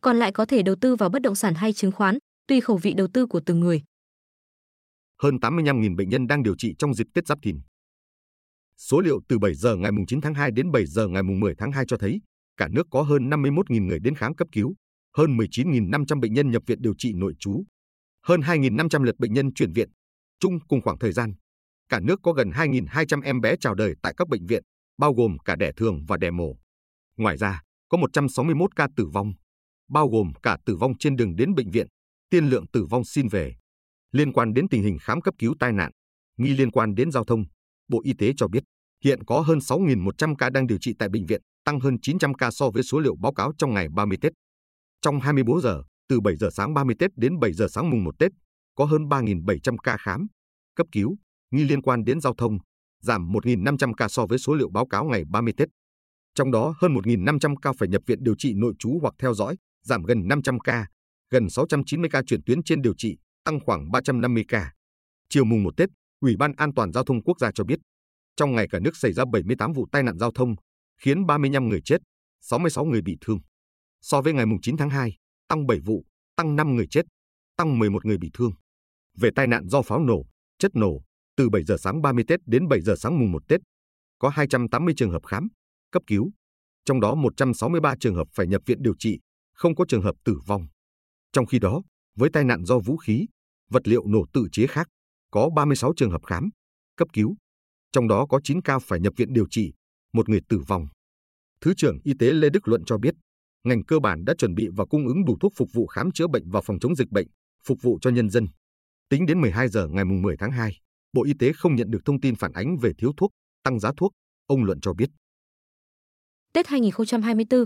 Còn 0.00 0.16
lại 0.16 0.32
có 0.32 0.44
thể 0.44 0.62
đầu 0.62 0.74
tư 0.74 0.96
vào 0.96 1.08
bất 1.08 1.22
động 1.22 1.34
sản 1.34 1.54
hay 1.54 1.72
chứng 1.72 1.92
khoán, 1.92 2.18
tùy 2.46 2.60
khẩu 2.60 2.76
vị 2.76 2.92
đầu 2.92 3.06
tư 3.06 3.26
của 3.26 3.40
từng 3.40 3.60
người. 3.60 3.82
Hơn 5.22 5.36
85.000 5.36 5.96
bệnh 5.96 6.08
nhân 6.08 6.26
đang 6.26 6.42
điều 6.42 6.54
trị 6.58 6.74
trong 6.78 6.94
dịp 6.94 7.06
Tết 7.14 7.26
Giáp 7.26 7.38
Thìn. 7.42 7.60
Số 8.80 9.00
liệu 9.00 9.20
từ 9.28 9.38
7 9.38 9.54
giờ 9.54 9.76
ngày 9.76 9.90
9 10.06 10.20
tháng 10.20 10.34
2 10.34 10.50
đến 10.50 10.70
7 10.70 10.86
giờ 10.86 11.08
ngày 11.08 11.22
10 11.22 11.54
tháng 11.58 11.72
2 11.72 11.84
cho 11.88 11.96
thấy, 11.96 12.20
cả 12.56 12.68
nước 12.68 12.86
có 12.90 13.02
hơn 13.02 13.30
51.000 13.30 13.86
người 13.86 13.98
đến 13.98 14.14
khám 14.14 14.34
cấp 14.34 14.48
cứu, 14.52 14.74
hơn 15.16 15.36
19.500 15.36 16.20
bệnh 16.20 16.32
nhân 16.32 16.50
nhập 16.50 16.62
viện 16.66 16.82
điều 16.82 16.94
trị 16.98 17.12
nội 17.12 17.34
trú, 17.38 17.64
hơn 18.26 18.40
2.500 18.40 19.02
lượt 19.02 19.18
bệnh 19.18 19.32
nhân 19.32 19.54
chuyển 19.54 19.72
viện. 19.72 19.90
Chung 20.40 20.58
cùng 20.68 20.82
khoảng 20.82 20.98
thời 20.98 21.12
gian, 21.12 21.34
cả 21.88 22.00
nước 22.00 22.20
có 22.22 22.32
gần 22.32 22.50
2.200 22.50 23.22
em 23.22 23.40
bé 23.40 23.54
chào 23.60 23.74
đời 23.74 23.94
tại 24.02 24.14
các 24.16 24.28
bệnh 24.28 24.46
viện, 24.46 24.62
bao 24.98 25.14
gồm 25.14 25.38
cả 25.38 25.56
đẻ 25.56 25.72
thường 25.76 26.04
và 26.08 26.16
đẻ 26.16 26.30
mổ. 26.30 26.56
Ngoài 27.16 27.36
ra, 27.36 27.62
có 27.88 27.98
161 27.98 28.76
ca 28.76 28.88
tử 28.96 29.06
vong, 29.12 29.32
bao 29.88 30.08
gồm 30.08 30.32
cả 30.42 30.58
tử 30.66 30.76
vong 30.76 30.98
trên 30.98 31.16
đường 31.16 31.36
đến 31.36 31.54
bệnh 31.54 31.70
viện, 31.70 31.86
tiên 32.30 32.48
lượng 32.48 32.66
tử 32.72 32.86
vong 32.90 33.04
xin 33.04 33.28
về. 33.28 33.54
Liên 34.12 34.32
quan 34.32 34.54
đến 34.54 34.68
tình 34.68 34.82
hình 34.82 34.98
khám 35.00 35.20
cấp 35.20 35.34
cứu 35.38 35.54
tai 35.60 35.72
nạn, 35.72 35.90
nghi 36.36 36.50
liên 36.54 36.70
quan 36.70 36.94
đến 36.94 37.10
giao 37.10 37.24
thông, 37.24 37.44
Bộ 37.88 38.00
Y 38.04 38.12
tế 38.18 38.32
cho 38.36 38.48
biết 38.48 38.64
hiện 39.04 39.24
có 39.24 39.40
hơn 39.40 39.58
6.100 39.58 40.34
ca 40.34 40.50
đang 40.50 40.66
điều 40.66 40.78
trị 40.80 40.94
tại 40.98 41.08
bệnh 41.08 41.26
viện, 41.26 41.42
tăng 41.64 41.80
hơn 41.80 41.96
900 42.02 42.34
ca 42.34 42.50
so 42.50 42.70
với 42.70 42.82
số 42.82 42.98
liệu 42.98 43.16
báo 43.20 43.34
cáo 43.34 43.52
trong 43.58 43.74
ngày 43.74 43.88
30 43.94 44.18
Tết. 44.20 44.32
Trong 45.02 45.20
24 45.20 45.60
giờ, 45.60 45.82
từ 46.08 46.20
7 46.20 46.36
giờ 46.36 46.48
sáng 46.52 46.74
30 46.74 46.96
Tết 46.98 47.10
đến 47.16 47.38
7 47.38 47.52
giờ 47.52 47.66
sáng 47.70 47.90
mùng 47.90 48.04
1 48.04 48.18
Tết, 48.18 48.32
có 48.74 48.84
hơn 48.84 49.08
3.700 49.08 49.76
ca 49.76 49.96
khám, 49.96 50.26
cấp 50.74 50.86
cứu, 50.92 51.16
nghi 51.50 51.64
liên 51.64 51.82
quan 51.82 52.04
đến 52.04 52.20
giao 52.20 52.34
thông, 52.38 52.58
giảm 53.02 53.32
1.500 53.32 53.92
ca 53.94 54.08
so 54.08 54.26
với 54.26 54.38
số 54.38 54.54
liệu 54.54 54.68
báo 54.70 54.86
cáo 54.86 55.04
ngày 55.04 55.22
30 55.28 55.52
Tết. 55.56 55.68
Trong 56.34 56.50
đó 56.50 56.74
hơn 56.80 56.94
1.500 56.94 57.56
ca 57.56 57.72
phải 57.78 57.88
nhập 57.88 58.02
viện 58.06 58.18
điều 58.22 58.34
trị 58.38 58.52
nội 58.54 58.74
trú 58.78 58.98
hoặc 59.02 59.14
theo 59.18 59.34
dõi, 59.34 59.56
giảm 59.84 60.02
gần 60.02 60.28
500 60.28 60.60
ca, 60.60 60.86
gần 61.30 61.50
690 61.50 62.10
ca 62.10 62.22
chuyển 62.22 62.42
tuyến 62.46 62.62
trên 62.62 62.82
điều 62.82 62.94
trị, 62.96 63.16
tăng 63.44 63.60
khoảng 63.60 63.90
350 63.90 64.44
ca. 64.48 64.72
Chiều 65.28 65.44
mùng 65.44 65.62
1 65.62 65.76
Tết, 65.76 65.88
Ủy 66.20 66.36
ban 66.36 66.52
An 66.56 66.74
toàn 66.74 66.92
Giao 66.92 67.04
thông 67.04 67.22
Quốc 67.22 67.40
gia 67.40 67.50
cho 67.54 67.64
biết, 67.64 67.78
trong 68.36 68.54
ngày 68.54 68.66
cả 68.70 68.78
nước 68.78 68.96
xảy 68.96 69.12
ra 69.12 69.24
78 69.32 69.72
vụ 69.72 69.86
tai 69.92 70.02
nạn 70.02 70.18
giao 70.18 70.32
thông, 70.34 70.54
khiến 71.00 71.26
35 71.26 71.68
người 71.68 71.80
chết, 71.84 71.98
66 72.40 72.84
người 72.84 73.02
bị 73.02 73.16
thương. 73.20 73.38
So 74.00 74.22
với 74.22 74.32
ngày 74.32 74.46
9 74.62 74.76
tháng 74.76 74.90
2, 74.90 75.16
tăng 75.48 75.66
7 75.66 75.80
vụ, 75.80 76.04
tăng 76.36 76.56
5 76.56 76.76
người 76.76 76.86
chết, 76.90 77.02
tăng 77.56 77.78
11 77.78 78.04
người 78.04 78.18
bị 78.18 78.30
thương. 78.34 78.52
Về 79.16 79.30
tai 79.34 79.46
nạn 79.46 79.68
do 79.68 79.82
pháo 79.82 79.98
nổ, 79.98 80.24
chất 80.58 80.70
nổ, 80.74 81.02
từ 81.36 81.50
7 81.50 81.64
giờ 81.64 81.76
sáng 81.78 82.02
30 82.02 82.24
Tết 82.28 82.40
đến 82.46 82.68
7 82.68 82.80
giờ 82.80 82.94
sáng 82.98 83.18
mùng 83.18 83.32
1 83.32 83.42
Tết, 83.48 83.60
có 84.18 84.28
280 84.28 84.94
trường 84.96 85.10
hợp 85.10 85.26
khám, 85.26 85.48
cấp 85.90 86.02
cứu, 86.06 86.30
trong 86.84 87.00
đó 87.00 87.14
163 87.14 87.94
trường 88.00 88.14
hợp 88.14 88.28
phải 88.34 88.46
nhập 88.46 88.62
viện 88.66 88.78
điều 88.82 88.94
trị, 88.98 89.18
không 89.52 89.74
có 89.74 89.84
trường 89.88 90.02
hợp 90.02 90.14
tử 90.24 90.38
vong. 90.46 90.66
Trong 91.32 91.46
khi 91.46 91.58
đó, 91.58 91.82
với 92.16 92.30
tai 92.32 92.44
nạn 92.44 92.64
do 92.64 92.78
vũ 92.78 92.96
khí, 92.96 93.26
vật 93.70 93.88
liệu 93.88 94.06
nổ 94.06 94.26
tự 94.32 94.48
chế 94.52 94.66
khác, 94.66 94.88
có 95.30 95.50
36 95.56 95.92
trường 95.96 96.10
hợp 96.10 96.24
khám, 96.26 96.50
cấp 96.96 97.08
cứu, 97.12 97.36
trong 97.92 98.08
đó 98.08 98.26
có 98.26 98.40
9 98.44 98.62
ca 98.62 98.78
phải 98.78 99.00
nhập 99.00 99.12
viện 99.16 99.32
điều 99.32 99.46
trị, 99.50 99.72
một 100.12 100.28
người 100.28 100.40
tử 100.48 100.60
vong. 100.66 100.86
Thứ 101.60 101.74
trưởng 101.76 101.98
Y 102.04 102.12
tế 102.18 102.32
Lê 102.32 102.48
Đức 102.50 102.68
Luận 102.68 102.82
cho 102.86 102.98
biết, 102.98 103.14
ngành 103.64 103.84
cơ 103.84 103.98
bản 103.98 104.24
đã 104.24 104.34
chuẩn 104.38 104.54
bị 104.54 104.68
và 104.76 104.84
cung 104.84 105.06
ứng 105.06 105.24
đủ 105.24 105.36
thuốc 105.40 105.52
phục 105.56 105.68
vụ 105.72 105.86
khám 105.86 106.12
chữa 106.12 106.26
bệnh 106.26 106.50
và 106.50 106.60
phòng 106.60 106.78
chống 106.80 106.94
dịch 106.94 107.10
bệnh, 107.10 107.26
phục 107.64 107.82
vụ 107.82 107.98
cho 108.00 108.10
nhân 108.10 108.30
dân. 108.30 108.46
Tính 109.08 109.26
đến 109.26 109.40
12 109.40 109.68
giờ 109.68 109.88
ngày 109.88 110.04
10 110.04 110.36
tháng 110.36 110.50
2, 110.50 110.72
Bộ 111.12 111.24
Y 111.24 111.32
tế 111.38 111.52
không 111.52 111.74
nhận 111.74 111.90
được 111.90 111.98
thông 112.04 112.20
tin 112.20 112.34
phản 112.34 112.52
ánh 112.52 112.76
về 112.76 112.92
thiếu 112.98 113.12
thuốc, 113.16 113.30
tăng 113.62 113.80
giá 113.80 113.90
thuốc, 113.96 114.12
ông 114.46 114.64
Luận 114.64 114.80
cho 114.80 114.92
biết. 114.92 115.10
Tết 116.52 116.66
2024, 116.66 117.64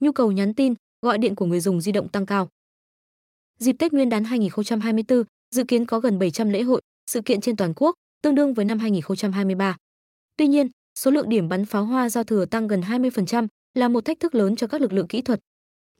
nhu 0.00 0.12
cầu 0.12 0.32
nhắn 0.32 0.54
tin, 0.54 0.74
gọi 1.02 1.18
điện 1.18 1.34
của 1.34 1.46
người 1.46 1.60
dùng 1.60 1.80
di 1.80 1.92
động 1.92 2.08
tăng 2.08 2.26
cao. 2.26 2.48
Dịp 3.58 3.76
Tết 3.78 3.92
Nguyên 3.92 4.08
đán 4.08 4.24
2024, 4.24 5.22
dự 5.50 5.64
kiến 5.64 5.86
có 5.86 6.00
gần 6.00 6.18
700 6.18 6.50
lễ 6.50 6.62
hội, 6.62 6.82
sự 7.10 7.20
kiện 7.20 7.40
trên 7.40 7.56
toàn 7.56 7.72
quốc, 7.76 7.94
tương 8.22 8.34
đương 8.34 8.54
với 8.54 8.64
năm 8.64 8.78
2023. 8.78 9.76
Tuy 10.36 10.46
nhiên, 10.46 10.68
số 10.98 11.10
lượng 11.10 11.28
điểm 11.28 11.48
bắn 11.48 11.64
pháo 11.64 11.84
hoa 11.84 12.08
giao 12.08 12.24
thừa 12.24 12.44
tăng 12.44 12.68
gần 12.68 12.80
20% 12.80 13.46
là 13.74 13.88
một 13.88 14.04
thách 14.04 14.20
thức 14.20 14.34
lớn 14.34 14.56
cho 14.56 14.66
các 14.66 14.80
lực 14.80 14.92
lượng 14.92 15.08
kỹ 15.08 15.22
thuật. 15.22 15.40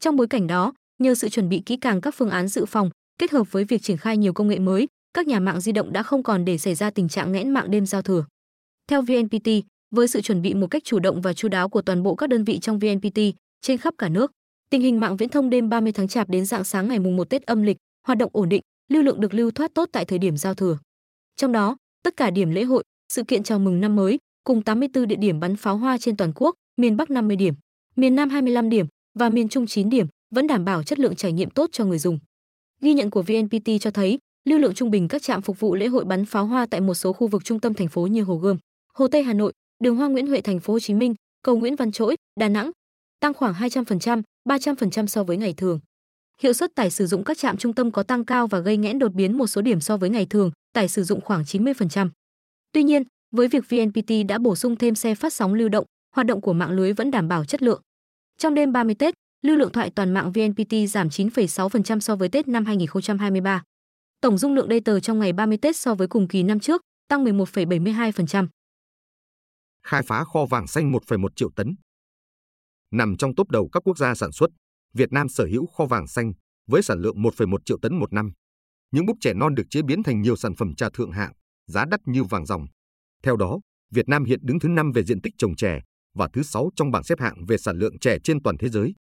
Trong 0.01 0.17
bối 0.17 0.27
cảnh 0.27 0.47
đó, 0.47 0.73
nhờ 0.99 1.15
sự 1.15 1.29
chuẩn 1.29 1.49
bị 1.49 1.63
kỹ 1.67 1.77
càng 1.77 2.01
các 2.01 2.15
phương 2.15 2.31
án 2.31 2.49
dự 2.49 2.65
phòng, 2.65 2.91
kết 3.19 3.31
hợp 3.31 3.53
với 3.53 3.65
việc 3.65 3.83
triển 3.83 3.97
khai 3.97 4.17
nhiều 4.17 4.33
công 4.33 4.49
nghệ 4.49 4.59
mới, 4.59 4.87
các 5.15 5.27
nhà 5.27 5.41
mạng 5.41 5.61
di 5.61 5.73
động 5.73 5.93
đã 5.93 6.03
không 6.03 6.23
còn 6.23 6.45
để 6.45 6.59
xảy 6.59 6.75
ra 6.75 6.91
tình 6.91 7.09
trạng 7.09 7.33
nghẽn 7.33 7.51
mạng 7.51 7.71
đêm 7.71 7.87
giao 7.87 8.03
thừa. 8.03 8.25
Theo 8.89 9.03
VNPT, 9.03 9.49
với 9.95 10.09
sự 10.09 10.21
chuẩn 10.21 10.43
bị 10.43 10.55
một 10.55 10.67
cách 10.67 10.85
chủ 10.85 10.99
động 10.99 11.21
và 11.21 11.33
chu 11.33 11.49
đáo 11.49 11.69
của 11.69 11.83
toàn 11.83 12.03
bộ 12.03 12.15
các 12.15 12.29
đơn 12.29 12.45
vị 12.45 12.59
trong 12.59 12.79
VNPT 12.79 13.19
trên 13.61 13.79
khắp 13.79 13.95
cả 13.99 14.09
nước, 14.09 14.33
tình 14.71 14.81
hình 14.81 15.01
mạng 15.01 15.17
viễn 15.17 15.29
thông 15.29 15.51
đêm 15.51 15.69
30 15.69 15.93
tháng 15.93 16.09
Chạp 16.09 16.29
đến 16.29 16.45
dạng 16.45 16.65
sáng 16.65 16.89
ngày 16.89 16.99
mùng 16.99 17.17
1 17.17 17.31
Tết 17.31 17.43
âm 17.43 17.63
lịch 17.63 17.77
hoạt 18.07 18.19
động 18.19 18.31
ổn 18.33 18.49
định, 18.49 18.63
lưu 18.91 19.03
lượng 19.03 19.21
được 19.21 19.35
lưu 19.35 19.51
thoát 19.51 19.75
tốt 19.75 19.89
tại 19.93 20.05
thời 20.05 20.19
điểm 20.19 20.37
giao 20.37 20.55
thừa. 20.55 20.79
Trong 21.37 21.53
đó, 21.53 21.77
tất 22.03 22.17
cả 22.17 22.31
điểm 22.31 22.51
lễ 22.51 22.65
hội, 22.65 22.85
sự 23.13 23.25
kiện 23.25 23.43
chào 23.43 23.59
mừng 23.59 23.81
năm 23.81 23.97
mới 23.97 24.19
cùng 24.45 24.63
84 24.63 25.09
địa 25.09 25.17
điểm 25.17 25.41
bắn 25.41 25.57
pháo 25.57 25.77
hoa 25.77 25.99
trên 25.99 26.17
toàn 26.17 26.33
quốc, 26.35 26.55
miền 26.77 26.97
Bắc 26.97 27.11
50 27.11 27.37
điểm, 27.37 27.55
miền 27.97 28.15
Nam 28.15 28.31
25 28.31 28.71
điểm 28.71 28.87
và 29.19 29.29
miền 29.29 29.49
Trung 29.49 29.67
9 29.67 29.91
điểm, 29.91 30.07
vẫn 30.35 30.47
đảm 30.47 30.65
bảo 30.65 30.83
chất 30.83 30.99
lượng 30.99 31.17
trải 31.17 31.33
nghiệm 31.33 31.51
tốt 31.51 31.71
cho 31.73 31.85
người 31.85 31.99
dùng. 31.99 32.19
Ghi 32.81 32.95
nhận 32.95 33.11
của 33.11 33.23
VNPT 33.23 33.71
cho 33.81 33.91
thấy, 33.91 34.19
lưu 34.45 34.59
lượng 34.59 34.75
trung 34.75 34.91
bình 34.91 35.09
các 35.09 35.23
trạm 35.23 35.43
phục 35.43 35.61
vụ 35.61 35.75
lễ 35.75 35.87
hội 35.87 36.05
bắn 36.05 36.25
pháo 36.25 36.47
hoa 36.47 36.67
tại 36.67 36.81
một 36.81 36.95
số 36.95 37.13
khu 37.13 37.27
vực 37.27 37.45
trung 37.45 37.61
tâm 37.61 37.75
thành 37.75 37.89
phố 37.89 38.07
như 38.07 38.23
Hồ 38.23 38.37
Gươm, 38.37 38.57
Hồ 38.95 39.09
Tây 39.09 39.23
Hà 39.23 39.33
Nội, 39.33 39.53
đường 39.83 39.97
Hoa 39.97 40.09
Nguyễn 40.09 40.27
Huệ 40.27 40.41
thành 40.41 40.61
phố 40.61 40.73
Hồ 40.73 40.81
Chí 40.81 40.95
Minh, 40.95 41.15
cầu 41.43 41.57
Nguyễn 41.57 41.77
Văn 41.77 41.93
Trỗi, 41.93 42.17
Đà 42.41 42.49
Nẵng 42.49 42.71
tăng 43.21 43.35
khoảng 43.35 43.55
200%, 43.55 44.23
300% 44.49 45.07
so 45.07 45.25
với 45.25 45.37
ngày 45.37 45.55
thường. 45.57 45.81
Hiệu 46.43 46.53
suất 46.53 46.75
tải 46.75 46.91
sử 46.91 47.07
dụng 47.07 47.25
các 47.25 47.39
trạm 47.39 47.57
trung 47.57 47.73
tâm 47.73 47.91
có 47.91 48.03
tăng 48.03 48.25
cao 48.25 48.47
và 48.47 48.59
gây 48.59 48.77
nghẽn 48.77 48.99
đột 48.99 49.13
biến 49.13 49.39
một 49.39 49.47
số 49.47 49.63
điểm 49.63 49.81
so 49.81 49.97
với 49.97 50.11
ngày 50.11 50.27
thường, 50.27 50.51
tải 50.75 50.89
sử 50.89 51.03
dụng 51.03 51.21
khoảng 51.21 51.43
90%. 51.43 52.11
Tuy 52.73 52.83
nhiên, 52.83 53.03
với 53.33 53.49
việc 53.49 53.65
VNPT 53.69 54.11
đã 54.29 54.39
bổ 54.39 54.57
sung 54.57 54.77
thêm 54.77 54.95
xe 54.95 55.15
phát 55.15 55.33
sóng 55.33 55.55
lưu 55.55 55.69
động, 55.69 55.85
hoạt 56.15 56.27
động 56.27 56.41
của 56.41 56.53
mạng 56.53 56.71
lưới 56.71 56.93
vẫn 56.93 57.11
đảm 57.11 57.29
bảo 57.29 57.45
chất 57.45 57.63
lượng. 57.63 57.83
Trong 58.39 58.55
đêm 58.55 58.73
30 58.73 58.95
Tết, 58.99 59.15
lưu 59.43 59.57
lượng 59.57 59.73
thoại 59.73 59.91
toàn 59.91 60.15
mạng 60.15 60.33
VNPT 60.33 60.75
giảm 60.89 61.09
9,6% 61.09 62.01
so 62.01 62.17
với 62.17 62.29
Tết 62.29 62.49
năm 62.49 62.65
2023. 62.65 63.63
Tổng 64.21 64.39
dung 64.39 64.55
lượng 64.55 64.69
data 64.71 65.01
trong 65.01 65.19
ngày 65.19 65.33
30 65.33 65.59
Tết 65.63 65.77
so 65.77 65.95
với 65.95 66.09
cùng 66.09 66.29
kỳ 66.29 66.43
năm 66.43 66.61
trước 66.61 66.83
tăng 67.09 67.25
11,72%. 67.25 68.47
Khai 69.87 70.03
phá 70.07 70.25
kho 70.25 70.47
vàng 70.51 70.67
xanh 70.67 70.93
1,1 70.93 71.29
triệu 71.37 71.51
tấn. 71.57 71.75
Nằm 72.91 73.17
trong 73.17 73.35
top 73.35 73.51
đầu 73.51 73.69
các 73.73 73.83
quốc 73.87 73.99
gia 73.99 74.15
sản 74.15 74.33
xuất, 74.33 74.51
Việt 74.93 75.13
Nam 75.13 75.29
sở 75.29 75.45
hữu 75.45 75.67
kho 75.67 75.87
vàng 75.87 76.07
xanh 76.07 76.33
với 76.67 76.83
sản 76.83 76.99
lượng 76.99 77.17
1,1 77.17 77.57
triệu 77.65 77.79
tấn 77.83 77.99
một 77.99 78.13
năm. 78.13 78.33
Những 78.95 79.07
búp 79.07 79.17
trẻ 79.21 79.35
non 79.35 79.55
được 79.55 79.63
chế 79.71 79.83
biến 79.83 80.03
thành 80.03 80.23
nhiều 80.23 80.37
sản 80.37 80.55
phẩm 80.55 80.75
trà 80.75 80.89
thượng 80.95 81.11
hạng, 81.11 81.33
giá 81.67 81.85
đắt 81.85 82.01
như 82.07 82.25
vàng 82.25 82.47
ròng. 82.47 82.67
Theo 83.23 83.37
đó, 83.37 83.61
Việt 83.91 84.09
Nam 84.09 84.25
hiện 84.25 84.41
đứng 84.43 84.59
thứ 84.59 84.69
5 84.69 84.93
về 84.93 85.05
diện 85.05 85.21
tích 85.21 85.35
trồng 85.39 85.57
chè 85.57 85.81
và 86.15 86.29
thứ 86.33 86.43
6 86.43 86.71
trong 86.77 86.91
bảng 86.91 87.05
xếp 87.05 87.21
hạng 87.21 87.47
về 87.49 87.59
sản 87.59 87.79
lượng 87.79 87.99
chè 87.99 88.19
trên 88.25 88.43
toàn 88.43 88.57
thế 88.59 88.69
giới. 88.69 88.95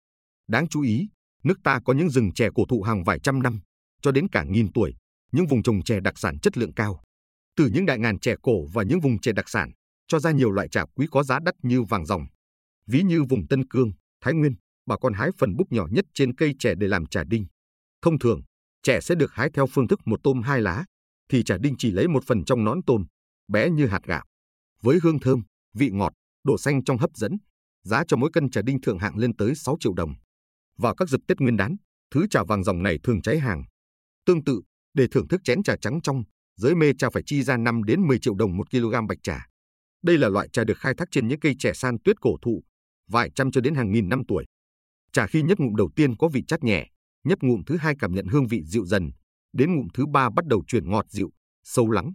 Đáng 0.48 0.68
chú 0.68 0.82
ý, 0.82 1.08
nước 1.44 1.58
ta 1.64 1.80
có 1.84 1.92
những 1.92 2.10
rừng 2.10 2.32
chè 2.32 2.48
cổ 2.54 2.64
thụ 2.68 2.82
hàng 2.82 3.04
vài 3.04 3.18
trăm 3.20 3.42
năm, 3.42 3.60
cho 4.02 4.12
đến 4.12 4.28
cả 4.28 4.44
nghìn 4.44 4.72
tuổi, 4.72 4.94
những 5.32 5.46
vùng 5.46 5.62
trồng 5.62 5.82
chè 5.82 6.00
đặc 6.00 6.18
sản 6.18 6.38
chất 6.38 6.58
lượng 6.58 6.74
cao. 6.74 7.00
Từ 7.56 7.70
những 7.74 7.86
đại 7.86 7.98
ngàn 7.98 8.18
chè 8.18 8.34
cổ 8.42 8.66
và 8.72 8.82
những 8.82 9.00
vùng 9.00 9.20
chè 9.20 9.32
đặc 9.32 9.48
sản, 9.48 9.70
cho 10.08 10.18
ra 10.18 10.30
nhiều 10.30 10.50
loại 10.50 10.68
trà 10.68 10.84
quý 10.94 11.06
có 11.10 11.22
giá 11.22 11.38
đắt 11.44 11.54
như 11.62 11.82
vàng 11.82 12.06
ròng. 12.06 12.26
Ví 12.86 13.02
như 13.02 13.22
vùng 13.22 13.46
Tân 13.48 13.68
Cương, 13.68 13.92
Thái 14.20 14.34
Nguyên, 14.34 14.54
bà 14.86 14.96
con 14.96 15.12
hái 15.12 15.30
phần 15.38 15.56
búp 15.56 15.72
nhỏ 15.72 15.86
nhất 15.90 16.04
trên 16.14 16.34
cây 16.34 16.54
chè 16.58 16.74
để 16.74 16.88
làm 16.88 17.06
trà 17.06 17.24
đinh. 17.24 17.46
Thông 18.02 18.18
thường, 18.18 18.40
trẻ 18.84 19.00
sẽ 19.00 19.14
được 19.14 19.32
hái 19.32 19.50
theo 19.50 19.66
phương 19.66 19.88
thức 19.88 20.00
một 20.04 20.20
tôm 20.22 20.42
hai 20.42 20.60
lá, 20.60 20.84
thì 21.28 21.42
trà 21.42 21.58
đinh 21.58 21.74
chỉ 21.78 21.90
lấy 21.90 22.08
một 22.08 22.24
phần 22.26 22.44
trong 22.44 22.64
nón 22.64 22.82
tôm, 22.86 23.04
bé 23.48 23.70
như 23.70 23.86
hạt 23.86 24.00
gạo. 24.04 24.24
Với 24.82 24.98
hương 25.02 25.20
thơm, 25.20 25.42
vị 25.74 25.90
ngọt, 25.92 26.12
độ 26.44 26.58
xanh 26.58 26.84
trong 26.84 26.98
hấp 26.98 27.10
dẫn, 27.14 27.32
giá 27.84 28.02
cho 28.08 28.16
mỗi 28.16 28.30
cân 28.32 28.50
trà 28.50 28.62
đinh 28.62 28.80
thượng 28.80 28.98
hạng 28.98 29.16
lên 29.16 29.36
tới 29.36 29.54
6 29.54 29.76
triệu 29.80 29.94
đồng. 29.94 30.14
Vào 30.78 30.94
các 30.94 31.08
dịp 31.08 31.20
Tết 31.28 31.40
Nguyên 31.40 31.56
đán, 31.56 31.76
thứ 32.10 32.26
trà 32.30 32.44
vàng 32.44 32.64
dòng 32.64 32.82
này 32.82 32.98
thường 33.02 33.22
cháy 33.22 33.38
hàng. 33.38 33.64
Tương 34.26 34.44
tự, 34.44 34.60
để 34.94 35.06
thưởng 35.10 35.28
thức 35.28 35.40
chén 35.44 35.62
trà 35.62 35.76
trắng 35.80 36.00
trong, 36.02 36.22
giới 36.56 36.74
mê 36.74 36.92
trà 36.98 37.10
phải 37.10 37.22
chi 37.26 37.42
ra 37.42 37.56
5 37.56 37.84
đến 37.84 38.06
10 38.06 38.18
triệu 38.18 38.34
đồng 38.34 38.56
một 38.56 38.70
kg 38.70 39.06
bạch 39.08 39.18
trà. 39.22 39.46
Đây 40.02 40.18
là 40.18 40.28
loại 40.28 40.48
trà 40.48 40.64
được 40.64 40.78
khai 40.78 40.94
thác 40.94 41.08
trên 41.10 41.28
những 41.28 41.40
cây 41.40 41.54
trẻ 41.58 41.72
san 41.74 41.96
tuyết 42.04 42.20
cổ 42.20 42.36
thụ, 42.42 42.62
vài 43.10 43.30
trăm 43.34 43.50
cho 43.50 43.60
đến 43.60 43.74
hàng 43.74 43.92
nghìn 43.92 44.08
năm 44.08 44.22
tuổi. 44.28 44.44
Trà 45.12 45.26
khi 45.26 45.42
nhấp 45.42 45.58
ngụm 45.60 45.76
đầu 45.76 45.90
tiên 45.96 46.16
có 46.16 46.28
vị 46.28 46.44
chát 46.48 46.64
nhẹ, 46.64 46.88
nhấp 47.24 47.38
ngụm 47.42 47.62
thứ 47.66 47.76
hai 47.76 47.94
cảm 47.98 48.14
nhận 48.14 48.26
hương 48.26 48.46
vị 48.46 48.62
dịu 48.64 48.86
dần, 48.86 49.10
đến 49.52 49.76
ngụm 49.76 49.86
thứ 49.94 50.06
ba 50.06 50.30
bắt 50.30 50.46
đầu 50.46 50.64
chuyển 50.66 50.90
ngọt 50.90 51.06
dịu, 51.08 51.30
sâu 51.62 51.90
lắng. 51.90 52.12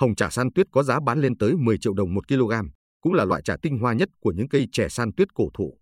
Hồng 0.00 0.14
trà 0.14 0.30
san 0.30 0.52
tuyết 0.52 0.66
có 0.72 0.82
giá 0.82 1.00
bán 1.00 1.20
lên 1.20 1.38
tới 1.38 1.56
10 1.56 1.78
triệu 1.78 1.94
đồng 1.94 2.14
một 2.14 2.28
kg, 2.28 2.52
cũng 3.00 3.12
là 3.12 3.24
loại 3.24 3.42
trà 3.42 3.56
tinh 3.62 3.78
hoa 3.78 3.92
nhất 3.92 4.08
của 4.20 4.32
những 4.32 4.48
cây 4.48 4.66
trẻ 4.72 4.88
san 4.88 5.14
tuyết 5.16 5.34
cổ 5.34 5.48
thụ. 5.54 5.78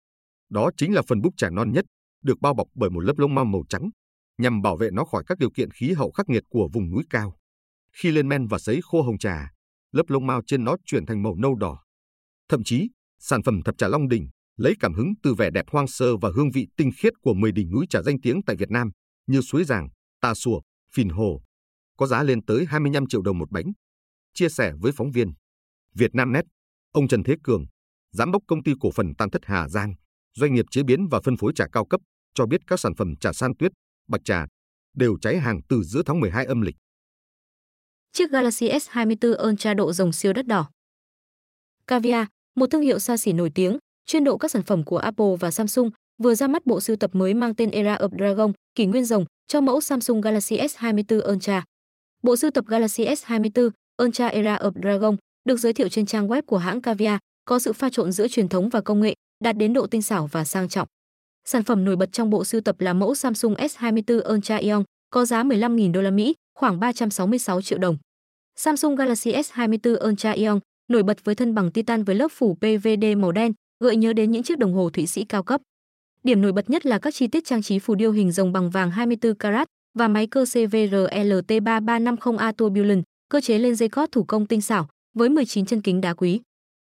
Đó 0.50 0.70
chính 0.76 0.94
là 0.94 1.02
phần 1.08 1.20
búp 1.20 1.34
trà 1.36 1.50
non 1.50 1.72
nhất, 1.72 1.84
được 2.22 2.40
bao 2.40 2.54
bọc 2.54 2.68
bởi 2.74 2.90
một 2.90 3.00
lớp 3.00 3.18
lông 3.18 3.34
mao 3.34 3.44
màu 3.44 3.62
trắng, 3.68 3.90
nhằm 4.38 4.62
bảo 4.62 4.76
vệ 4.76 4.90
nó 4.92 5.04
khỏi 5.04 5.24
các 5.26 5.38
điều 5.38 5.50
kiện 5.50 5.70
khí 5.70 5.92
hậu 5.92 6.10
khắc 6.10 6.28
nghiệt 6.28 6.44
của 6.48 6.68
vùng 6.72 6.90
núi 6.90 7.02
cao. 7.10 7.36
Khi 7.92 8.10
lên 8.10 8.28
men 8.28 8.46
và 8.46 8.58
sấy 8.58 8.80
khô 8.82 9.02
hồng 9.02 9.18
trà, 9.18 9.50
lớp 9.92 10.02
lông 10.08 10.26
mao 10.26 10.42
trên 10.46 10.64
nó 10.64 10.76
chuyển 10.84 11.06
thành 11.06 11.22
màu 11.22 11.34
nâu 11.36 11.54
đỏ. 11.54 11.82
Thậm 12.48 12.64
chí, 12.64 12.90
sản 13.18 13.42
phẩm 13.42 13.62
thập 13.62 13.78
trà 13.78 13.88
Long 13.88 14.08
Đỉnh 14.08 14.28
lấy 14.60 14.74
cảm 14.80 14.94
hứng 14.94 15.12
từ 15.22 15.34
vẻ 15.34 15.50
đẹp 15.50 15.64
hoang 15.70 15.88
sơ 15.88 16.16
và 16.16 16.30
hương 16.34 16.50
vị 16.50 16.66
tinh 16.76 16.90
khiết 16.96 17.12
của 17.22 17.34
10 17.34 17.52
đỉnh 17.52 17.70
núi 17.70 17.86
trà 17.90 18.02
danh 18.02 18.20
tiếng 18.20 18.40
tại 18.46 18.56
Việt 18.56 18.70
Nam 18.70 18.90
như 19.26 19.40
Suối 19.40 19.64
Giàng, 19.64 19.88
Tà 20.20 20.34
Sùa, 20.34 20.60
Phìn 20.94 21.08
Hồ, 21.08 21.40
có 21.96 22.06
giá 22.06 22.22
lên 22.22 22.44
tới 22.44 22.64
25 22.68 23.06
triệu 23.06 23.22
đồng 23.22 23.38
một 23.38 23.50
bánh. 23.50 23.72
Chia 24.34 24.48
sẻ 24.48 24.72
với 24.80 24.92
phóng 24.92 25.10
viên 25.10 25.32
Việt 25.94 26.14
Nam 26.14 26.32
Net, 26.32 26.44
ông 26.92 27.08
Trần 27.08 27.22
Thế 27.22 27.34
Cường, 27.44 27.64
giám 28.12 28.32
đốc 28.32 28.42
công 28.48 28.62
ty 28.62 28.72
cổ 28.80 28.90
phần 28.90 29.14
Tam 29.14 29.30
Thất 29.30 29.42
Hà 29.44 29.68
Giang, 29.68 29.94
doanh 30.34 30.54
nghiệp 30.54 30.64
chế 30.70 30.82
biến 30.82 31.06
và 31.10 31.20
phân 31.24 31.36
phối 31.36 31.52
trà 31.54 31.64
cao 31.72 31.86
cấp, 31.86 32.00
cho 32.34 32.46
biết 32.46 32.60
các 32.66 32.80
sản 32.80 32.94
phẩm 32.94 33.16
trà 33.16 33.32
san 33.32 33.56
tuyết, 33.56 33.72
bạch 34.08 34.24
trà 34.24 34.46
đều 34.96 35.16
cháy 35.20 35.38
hàng 35.38 35.60
từ 35.68 35.82
giữa 35.82 36.02
tháng 36.06 36.20
12 36.20 36.44
âm 36.44 36.60
lịch. 36.60 36.76
Chiếc 38.12 38.30
Galaxy 38.30 38.68
S24 38.68 39.48
Ultra 39.48 39.74
độ 39.74 39.92
rồng 39.92 40.12
siêu 40.12 40.32
đất 40.32 40.46
đỏ. 40.46 40.70
Caviar, 41.86 42.26
một 42.56 42.66
thương 42.70 42.82
hiệu 42.82 42.98
xa 42.98 43.16
xỉ 43.16 43.32
nổi 43.32 43.50
tiếng, 43.54 43.78
chuyên 44.10 44.24
độ 44.24 44.36
các 44.36 44.50
sản 44.50 44.62
phẩm 44.62 44.82
của 44.84 44.96
Apple 44.96 45.36
và 45.40 45.50
Samsung, 45.50 45.90
vừa 46.22 46.34
ra 46.34 46.48
mắt 46.48 46.66
bộ 46.66 46.80
sưu 46.80 46.96
tập 46.96 47.10
mới 47.14 47.34
mang 47.34 47.54
tên 47.54 47.70
Era 47.70 47.96
of 47.96 48.08
Dragon, 48.18 48.52
kỷ 48.74 48.86
nguyên 48.86 49.04
rồng, 49.04 49.24
cho 49.48 49.60
mẫu 49.60 49.80
Samsung 49.80 50.20
Galaxy 50.20 50.56
S24 50.56 51.32
Ultra. 51.32 51.64
Bộ 52.22 52.36
sưu 52.36 52.50
tập 52.50 52.64
Galaxy 52.68 53.04
S24 53.04 53.70
Ultra 54.02 54.26
Era 54.26 54.56
of 54.56 54.72
Dragon 54.82 55.16
được 55.44 55.56
giới 55.56 55.72
thiệu 55.72 55.88
trên 55.88 56.06
trang 56.06 56.28
web 56.28 56.42
của 56.42 56.58
hãng 56.58 56.80
Caviar, 56.80 57.18
có 57.44 57.58
sự 57.58 57.72
pha 57.72 57.90
trộn 57.90 58.12
giữa 58.12 58.28
truyền 58.28 58.48
thống 58.48 58.68
và 58.68 58.80
công 58.80 59.00
nghệ, 59.00 59.14
đạt 59.44 59.56
đến 59.56 59.72
độ 59.72 59.86
tinh 59.86 60.02
xảo 60.02 60.26
và 60.32 60.44
sang 60.44 60.68
trọng. 60.68 60.88
Sản 61.44 61.62
phẩm 61.62 61.84
nổi 61.84 61.96
bật 61.96 62.12
trong 62.12 62.30
bộ 62.30 62.44
sưu 62.44 62.60
tập 62.60 62.80
là 62.80 62.92
mẫu 62.92 63.14
Samsung 63.14 63.54
S24 63.54 64.34
Ultra 64.34 64.56
Ion, 64.56 64.84
có 65.10 65.24
giá 65.24 65.42
15.000 65.42 65.92
đô 65.92 66.02
la 66.02 66.10
Mỹ, 66.10 66.34
khoảng 66.58 66.80
366 66.80 67.62
triệu 67.62 67.78
đồng. 67.78 67.96
Samsung 68.56 68.96
Galaxy 68.96 69.32
S24 69.32 70.08
Ultra 70.08 70.30
Ion 70.30 70.58
nổi 70.88 71.02
bật 71.02 71.24
với 71.24 71.34
thân 71.34 71.54
bằng 71.54 71.70
titan 71.70 72.04
với 72.04 72.16
lớp 72.16 72.28
phủ 72.32 72.54
PVD 72.54 73.04
màu 73.16 73.32
đen, 73.32 73.52
gợi 73.84 73.96
nhớ 73.96 74.12
đến 74.12 74.30
những 74.30 74.42
chiếc 74.42 74.58
đồng 74.58 74.74
hồ 74.74 74.90
Thụy 74.90 75.06
Sĩ 75.06 75.24
cao 75.24 75.42
cấp. 75.42 75.60
Điểm 76.22 76.42
nổi 76.42 76.52
bật 76.52 76.70
nhất 76.70 76.86
là 76.86 76.98
các 76.98 77.14
chi 77.14 77.26
tiết 77.26 77.44
trang 77.44 77.62
trí 77.62 77.78
phù 77.78 77.94
điêu 77.94 78.12
hình 78.12 78.32
rồng 78.32 78.52
bằng 78.52 78.70
vàng 78.70 78.90
24 78.90 79.34
carat 79.34 79.68
và 79.98 80.08
máy 80.08 80.26
cơ 80.26 80.44
CVR 80.44 80.94
LT3350A 80.94 82.52
Turbulent, 82.52 83.04
cơ 83.28 83.40
chế 83.40 83.58
lên 83.58 83.76
dây 83.76 83.88
cót 83.88 84.12
thủ 84.12 84.24
công 84.24 84.46
tinh 84.46 84.60
xảo 84.60 84.88
với 85.14 85.28
19 85.28 85.66
chân 85.66 85.80
kính 85.80 86.00
đá 86.00 86.14
quý. 86.14 86.40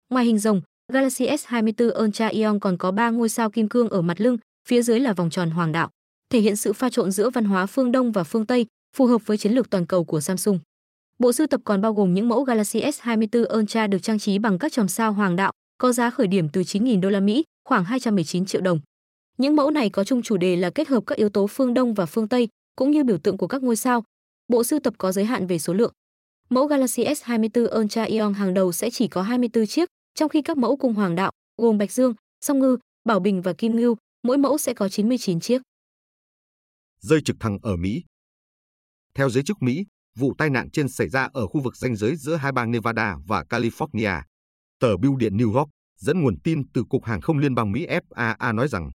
Ngoài 0.09 0.25
hình 0.25 0.39
rồng, 0.39 0.61
Galaxy 0.93 1.27
S24 1.27 2.03
Ultra 2.03 2.27
Ion 2.27 2.59
còn 2.59 2.77
có 2.77 2.91
3 2.91 3.09
ngôi 3.09 3.29
sao 3.29 3.49
kim 3.49 3.69
cương 3.69 3.89
ở 3.89 4.01
mặt 4.01 4.21
lưng, 4.21 4.37
phía 4.67 4.81
dưới 4.81 4.99
là 4.99 5.13
vòng 5.13 5.29
tròn 5.29 5.49
hoàng 5.49 5.71
đạo, 5.71 5.89
thể 6.29 6.39
hiện 6.39 6.55
sự 6.55 6.73
pha 6.73 6.89
trộn 6.89 7.11
giữa 7.11 7.29
văn 7.29 7.45
hóa 7.45 7.65
phương 7.65 7.91
Đông 7.91 8.11
và 8.11 8.23
phương 8.23 8.45
Tây, 8.45 8.65
phù 8.95 9.05
hợp 9.05 9.21
với 9.25 9.37
chiến 9.37 9.51
lược 9.51 9.69
toàn 9.69 9.85
cầu 9.85 10.03
của 10.03 10.19
Samsung. 10.19 10.59
Bộ 11.19 11.33
sưu 11.33 11.47
tập 11.47 11.61
còn 11.63 11.81
bao 11.81 11.93
gồm 11.93 12.13
những 12.13 12.29
mẫu 12.29 12.43
Galaxy 12.43 12.81
S24 12.81 13.57
Ultra 13.59 13.87
được 13.87 13.99
trang 13.99 14.19
trí 14.19 14.39
bằng 14.39 14.59
các 14.59 14.71
chòm 14.71 14.87
sao 14.87 15.13
hoàng 15.13 15.35
đạo, 15.35 15.51
có 15.79 15.91
giá 15.91 16.09
khởi 16.09 16.27
điểm 16.27 16.49
từ 16.49 16.61
9.000 16.61 17.01
đô 17.01 17.09
la 17.09 17.19
Mỹ, 17.19 17.43
khoảng 17.69 17.85
219 17.85 18.45
triệu 18.45 18.61
đồng. 18.61 18.79
Những 19.37 19.55
mẫu 19.55 19.71
này 19.71 19.89
có 19.89 20.03
chung 20.03 20.21
chủ 20.21 20.37
đề 20.37 20.55
là 20.55 20.69
kết 20.69 20.87
hợp 20.87 21.03
các 21.07 21.17
yếu 21.17 21.29
tố 21.29 21.47
phương 21.47 21.73
Đông 21.73 21.93
và 21.93 22.05
phương 22.05 22.27
Tây, 22.27 22.47
cũng 22.75 22.91
như 22.91 23.03
biểu 23.03 23.17
tượng 23.17 23.37
của 23.37 23.47
các 23.47 23.63
ngôi 23.63 23.75
sao. 23.75 24.03
Bộ 24.47 24.63
sưu 24.63 24.79
tập 24.79 24.93
có 24.97 25.11
giới 25.11 25.25
hạn 25.25 25.47
về 25.47 25.59
số 25.59 25.73
lượng. 25.73 25.93
Mẫu 26.49 26.65
Galaxy 26.65 27.03
S24 27.05 27.79
Ultra 27.79 28.03
Ion 28.03 28.33
hàng 28.33 28.53
đầu 28.53 28.71
sẽ 28.71 28.89
chỉ 28.89 29.07
có 29.07 29.21
24 29.21 29.67
chiếc, 29.67 29.89
trong 30.15 30.29
khi 30.29 30.41
các 30.41 30.57
mẫu 30.57 30.77
cung 30.77 30.93
hoàng 30.93 31.15
đạo 31.15 31.31
gồm 31.57 31.77
Bạch 31.77 31.91
Dương, 31.91 32.13
Song 32.41 32.59
Ngư, 32.59 32.77
Bảo 33.05 33.19
Bình 33.19 33.41
và 33.41 33.53
Kim 33.53 33.75
Ngưu, 33.75 33.97
mỗi 34.23 34.37
mẫu 34.37 34.57
sẽ 34.57 34.73
có 34.73 34.89
99 34.89 35.39
chiếc. 35.39 35.61
Rơi 36.99 37.21
trực 37.21 37.35
thăng 37.39 37.59
ở 37.61 37.75
Mỹ 37.75 38.03
Theo 39.13 39.29
giới 39.29 39.43
chức 39.43 39.61
Mỹ, 39.61 39.85
vụ 40.15 40.33
tai 40.37 40.49
nạn 40.49 40.69
trên 40.71 40.89
xảy 40.89 41.09
ra 41.09 41.29
ở 41.33 41.47
khu 41.47 41.61
vực 41.61 41.75
ranh 41.75 41.95
giới 41.95 42.15
giữa 42.15 42.35
hai 42.35 42.51
bang 42.51 42.71
Nevada 42.71 43.17
và 43.27 43.43
California. 43.43 44.21
Tờ 44.79 44.97
Bưu 44.97 45.15
điện 45.15 45.37
New 45.37 45.53
York 45.53 45.69
dẫn 45.97 46.21
nguồn 46.21 46.41
tin 46.43 46.71
từ 46.73 46.83
Cục 46.89 47.05
Hàng 47.05 47.21
không 47.21 47.37
Liên 47.37 47.55
bang 47.55 47.71
Mỹ 47.71 47.87
FAA 47.87 48.55
nói 48.55 48.67
rằng 48.67 48.91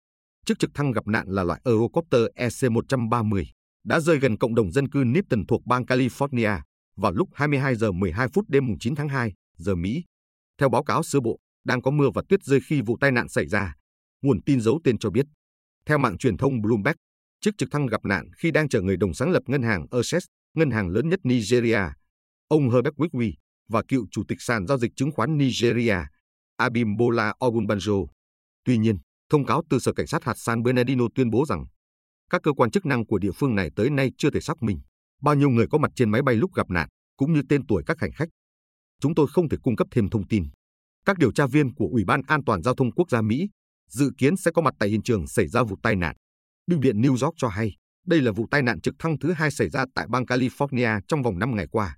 chiếc 0.47 0.59
trực 0.59 0.71
thăng 0.75 0.93
gặp 0.93 1.07
nạn 1.07 1.27
là 1.29 1.45
loại 1.45 1.61
Eurocopter 1.65 2.21
EC-130 2.37 3.45
đã 3.85 4.01
rơi 4.01 4.19
gần 4.19 4.39
cộng 4.39 4.55
đồng 4.55 4.73
dân 4.73 4.89
cư 4.89 5.05
Nipton 5.07 5.47
thuộc 5.47 5.67
bang 5.67 5.85
California 5.85 6.61
vào 6.97 7.13
lúc 7.13 7.29
22 7.35 7.75
giờ 7.75 7.93
12 7.93 8.29
phút 8.35 8.45
đêm 8.49 8.65
9 8.81 8.95
tháng 8.95 9.09
2 9.09 9.33
giờ 9.57 9.75
Mỹ. 9.75 10.05
Theo 10.59 10.69
báo 10.69 10.85
cáo 10.85 11.03
sơ 11.03 11.21
bộ, 11.21 11.39
đang 11.65 11.83
có 11.83 11.91
mưa 11.91 12.09
và 12.15 12.23
tuyết 12.29 12.43
rơi 12.45 12.61
khi 12.67 12.83
vụ 12.83 12.97
tai 13.01 13.13
nạn 13.13 13.29
xảy 13.29 13.47
ra. 13.47 13.75
Nguồn 14.23 14.43
tin 14.43 14.61
giấu 14.61 14.81
tên 14.85 14.99
cho 14.99 15.11
biết. 15.11 15.27
Theo 15.87 15.99
mạng 15.99 16.19
truyền 16.19 16.37
thông 16.37 16.63
Bloomberg, 16.63 16.97
chiếc 17.41 17.59
trực 17.59 17.71
thăng 17.71 17.87
gặp 17.87 18.05
nạn 18.05 18.31
khi 18.39 18.51
đang 18.51 18.69
chở 18.69 18.81
người 18.81 18.97
đồng 18.97 19.15
sáng 19.15 19.31
lập 19.31 19.43
ngân 19.47 19.63
hàng 19.63 19.87
Access, 19.91 20.27
ngân 20.55 20.71
hàng 20.71 20.89
lớn 20.89 21.09
nhất 21.09 21.21
Nigeria, 21.23 21.81
ông 22.49 22.71
Herbert 22.71 22.95
Wigwe 22.95 23.33
và 23.71 23.83
cựu 23.89 24.07
chủ 24.11 24.23
tịch 24.29 24.39
sàn 24.41 24.67
giao 24.67 24.79
dịch 24.79 24.93
chứng 24.97 25.13
khoán 25.13 25.39
Nigeria, 25.39 25.97
Abimbola 26.57 27.33
Ogunbanjo. 27.39 28.07
Tuy 28.65 28.79
nhiên, 28.79 28.99
thông 29.31 29.47
cáo 29.47 29.63
từ 29.71 29.79
Sở 29.79 29.93
Cảnh 29.93 30.07
sát 30.07 30.25
hạt 30.25 30.35
San 30.37 30.63
Bernardino 30.63 31.05
tuyên 31.15 31.31
bố 31.31 31.45
rằng 31.47 31.65
các 32.31 32.43
cơ 32.43 32.53
quan 32.53 32.71
chức 32.71 32.87
năng 32.87 33.07
của 33.07 33.19
địa 33.19 33.33
phương 33.35 33.55
này 33.55 33.71
tới 33.77 33.91
nay 33.91 34.11
chưa 34.19 34.31
thể 34.31 34.41
xác 34.41 34.63
minh 34.63 34.81
bao 35.23 35.35
nhiêu 35.35 35.51
người 35.51 35.67
có 35.71 35.79
mặt 35.79 35.91
trên 35.95 36.11
máy 36.11 36.23
bay 36.23 36.35
lúc 36.35 36.55
gặp 36.55 36.71
nạn, 36.71 36.89
cũng 37.17 37.33
như 37.33 37.43
tên 37.49 37.67
tuổi 37.67 37.83
các 37.87 38.01
hành 38.01 38.13
khách. 38.13 38.29
Chúng 39.01 39.15
tôi 39.15 39.27
không 39.33 39.49
thể 39.49 39.57
cung 39.63 39.77
cấp 39.77 39.87
thêm 39.91 40.11
thông 40.11 40.29
tin. 40.29 40.45
Các 41.05 41.19
điều 41.19 41.33
tra 41.33 41.47
viên 41.47 41.75
của 41.75 41.89
Ủy 41.93 42.05
ban 42.05 42.23
An 42.27 42.45
toàn 42.45 42.63
Giao 42.63 42.75
thông 42.75 42.93
Quốc 42.93 43.11
gia 43.11 43.23
Mỹ 43.23 43.49
dự 43.89 44.11
kiến 44.19 44.37
sẽ 44.37 44.51
có 44.55 44.63
mặt 44.63 44.75
tại 44.79 44.89
hiện 44.89 45.03
trường 45.03 45.27
xảy 45.27 45.49
ra 45.49 45.63
vụ 45.63 45.77
tai 45.83 45.97
nạn. 45.97 46.17
Bưu 46.67 46.79
điện 46.79 47.01
New 47.01 47.11
York 47.11 47.35
cho 47.37 47.49
hay 47.49 47.77
đây 48.07 48.21
là 48.21 48.33
vụ 48.33 48.47
tai 48.51 48.63
nạn 48.63 48.81
trực 48.81 48.95
thăng 48.99 49.19
thứ 49.19 49.33
hai 49.33 49.51
xảy 49.51 49.69
ra 49.69 49.85
tại 49.95 50.07
bang 50.09 50.25
California 50.25 51.01
trong 51.09 51.23
vòng 51.23 51.39
5 51.39 51.57
ngày 51.57 51.67
qua. 51.71 51.97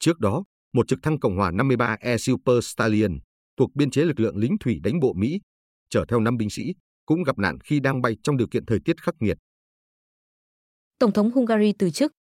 Trước 0.00 0.18
đó, 0.18 0.44
một 0.72 0.88
trực 0.88 0.98
thăng 1.02 1.20
Cộng 1.20 1.36
hòa 1.36 1.50
53 1.50 1.96
Air 2.00 2.22
Super 2.22 2.64
Stallion 2.64 3.18
thuộc 3.56 3.74
biên 3.74 3.90
chế 3.90 4.02
lực 4.02 4.20
lượng 4.20 4.36
lính 4.36 4.58
thủy 4.58 4.80
đánh 4.84 5.00
bộ 5.00 5.12
Mỹ, 5.12 5.40
chở 5.90 6.04
theo 6.08 6.20
5 6.20 6.36
binh 6.36 6.50
sĩ, 6.50 6.74
cũng 7.06 7.22
gặp 7.22 7.38
nạn 7.38 7.58
khi 7.64 7.80
đang 7.80 8.02
bay 8.02 8.16
trong 8.22 8.36
điều 8.36 8.46
kiện 8.46 8.66
thời 8.66 8.78
tiết 8.84 9.02
khắc 9.02 9.14
nghiệt. 9.20 9.38
Tổng 10.98 11.12
thống 11.12 11.30
Hungary 11.30 11.72
từ 11.78 11.90
chức 11.90 12.12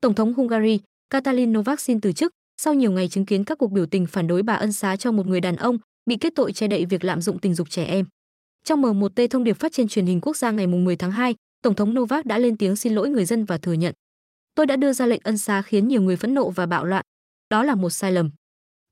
Tổng 0.00 0.14
thống 0.14 0.34
Hungary 0.34 0.80
Katalin 1.10 1.52
Novak 1.52 1.80
xin 1.80 2.00
từ 2.00 2.12
chức 2.12 2.32
sau 2.56 2.74
nhiều 2.74 2.92
ngày 2.92 3.08
chứng 3.08 3.26
kiến 3.26 3.44
các 3.44 3.58
cuộc 3.58 3.72
biểu 3.72 3.86
tình 3.86 4.06
phản 4.06 4.26
đối 4.26 4.42
bà 4.42 4.54
ân 4.54 4.72
xá 4.72 4.96
cho 4.96 5.12
một 5.12 5.26
người 5.26 5.40
đàn 5.40 5.56
ông 5.56 5.78
bị 6.06 6.16
kết 6.20 6.32
tội 6.36 6.52
che 6.52 6.68
đậy 6.68 6.84
việc 6.84 7.04
lạm 7.04 7.20
dụng 7.20 7.38
tình 7.38 7.54
dục 7.54 7.70
trẻ 7.70 7.84
em. 7.84 8.06
Trong 8.64 8.82
M1T 8.82 9.28
thông 9.28 9.44
điệp 9.44 9.52
phát 9.52 9.72
trên 9.72 9.88
truyền 9.88 10.06
hình 10.06 10.20
quốc 10.20 10.36
gia 10.36 10.50
ngày 10.50 10.66
10 10.66 10.96
tháng 10.96 11.10
2, 11.10 11.34
Tổng 11.62 11.74
thống 11.74 11.94
Novak 11.94 12.26
đã 12.26 12.38
lên 12.38 12.56
tiếng 12.56 12.76
xin 12.76 12.94
lỗi 12.94 13.08
người 13.08 13.24
dân 13.24 13.44
và 13.44 13.58
thừa 13.58 13.72
nhận. 13.72 13.94
Tôi 14.54 14.66
đã 14.66 14.76
đưa 14.76 14.92
ra 14.92 15.06
lệnh 15.06 15.20
ân 15.24 15.38
xá 15.38 15.62
khiến 15.62 15.88
nhiều 15.88 16.02
người 16.02 16.16
phẫn 16.16 16.34
nộ 16.34 16.50
và 16.50 16.66
bạo 16.66 16.84
loạn. 16.84 17.04
Đó 17.50 17.62
là 17.62 17.74
một 17.74 17.90
sai 17.90 18.12
lầm. 18.12 18.30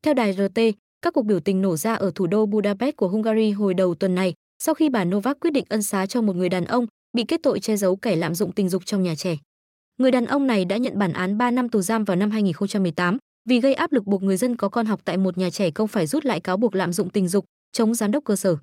Theo 0.02 0.14
đài 0.14 0.32
RT, 0.32 0.60
các 1.02 1.14
cuộc 1.14 1.22
biểu 1.22 1.40
tình 1.40 1.62
nổ 1.62 1.76
ra 1.76 1.94
ở 1.94 2.10
thủ 2.14 2.26
đô 2.26 2.46
Budapest 2.46 2.96
của 2.96 3.08
Hungary 3.08 3.50
hồi 3.50 3.74
đầu 3.74 3.94
tuần 3.94 4.14
này, 4.14 4.34
sau 4.62 4.74
khi 4.74 4.88
bà 4.88 5.04
Novak 5.04 5.40
quyết 5.40 5.50
định 5.50 5.64
ân 5.68 5.82
xá 5.82 6.06
cho 6.06 6.22
một 6.22 6.36
người 6.36 6.48
đàn 6.48 6.64
ông 6.64 6.86
bị 7.12 7.24
kết 7.24 7.40
tội 7.42 7.60
che 7.60 7.76
giấu 7.76 7.96
kẻ 7.96 8.16
lạm 8.16 8.34
dụng 8.34 8.52
tình 8.52 8.68
dục 8.68 8.86
trong 8.86 9.02
nhà 9.02 9.14
trẻ. 9.14 9.36
Người 9.98 10.10
đàn 10.10 10.26
ông 10.26 10.46
này 10.46 10.64
đã 10.64 10.76
nhận 10.76 10.98
bản 10.98 11.12
án 11.12 11.38
3 11.38 11.50
năm 11.50 11.68
tù 11.68 11.82
giam 11.82 12.04
vào 12.04 12.16
năm 12.16 12.30
2018 12.30 13.18
vì 13.48 13.60
gây 13.60 13.74
áp 13.74 13.92
lực 13.92 14.04
buộc 14.04 14.22
người 14.22 14.36
dân 14.36 14.56
có 14.56 14.68
con 14.68 14.86
học 14.86 15.00
tại 15.04 15.16
một 15.16 15.38
nhà 15.38 15.50
trẻ 15.50 15.70
công 15.70 15.88
phải 15.88 16.06
rút 16.06 16.24
lại 16.24 16.40
cáo 16.40 16.56
buộc 16.56 16.74
lạm 16.74 16.92
dụng 16.92 17.10
tình 17.10 17.28
dục, 17.28 17.44
chống 17.72 17.94
giám 17.94 18.10
đốc 18.10 18.24
cơ 18.24 18.36
sở. 18.36 18.56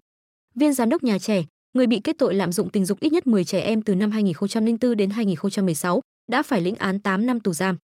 Viên 0.55 0.73
giám 0.73 0.89
đốc 0.89 1.03
nhà 1.03 1.19
trẻ, 1.19 1.43
người 1.73 1.87
bị 1.87 1.99
kết 2.03 2.15
tội 2.17 2.35
lạm 2.35 2.51
dụng 2.51 2.69
tình 2.69 2.85
dục 2.85 2.99
ít 2.99 3.13
nhất 3.13 3.27
10 3.27 3.43
trẻ 3.43 3.59
em 3.59 3.81
từ 3.81 3.95
năm 3.95 4.11
2004 4.11 4.97
đến 4.97 5.09
2016, 5.09 6.01
đã 6.31 6.43
phải 6.43 6.61
lĩnh 6.61 6.75
án 6.75 6.99
8 6.99 7.25
năm 7.25 7.39
tù 7.39 7.53
giam. 7.53 7.77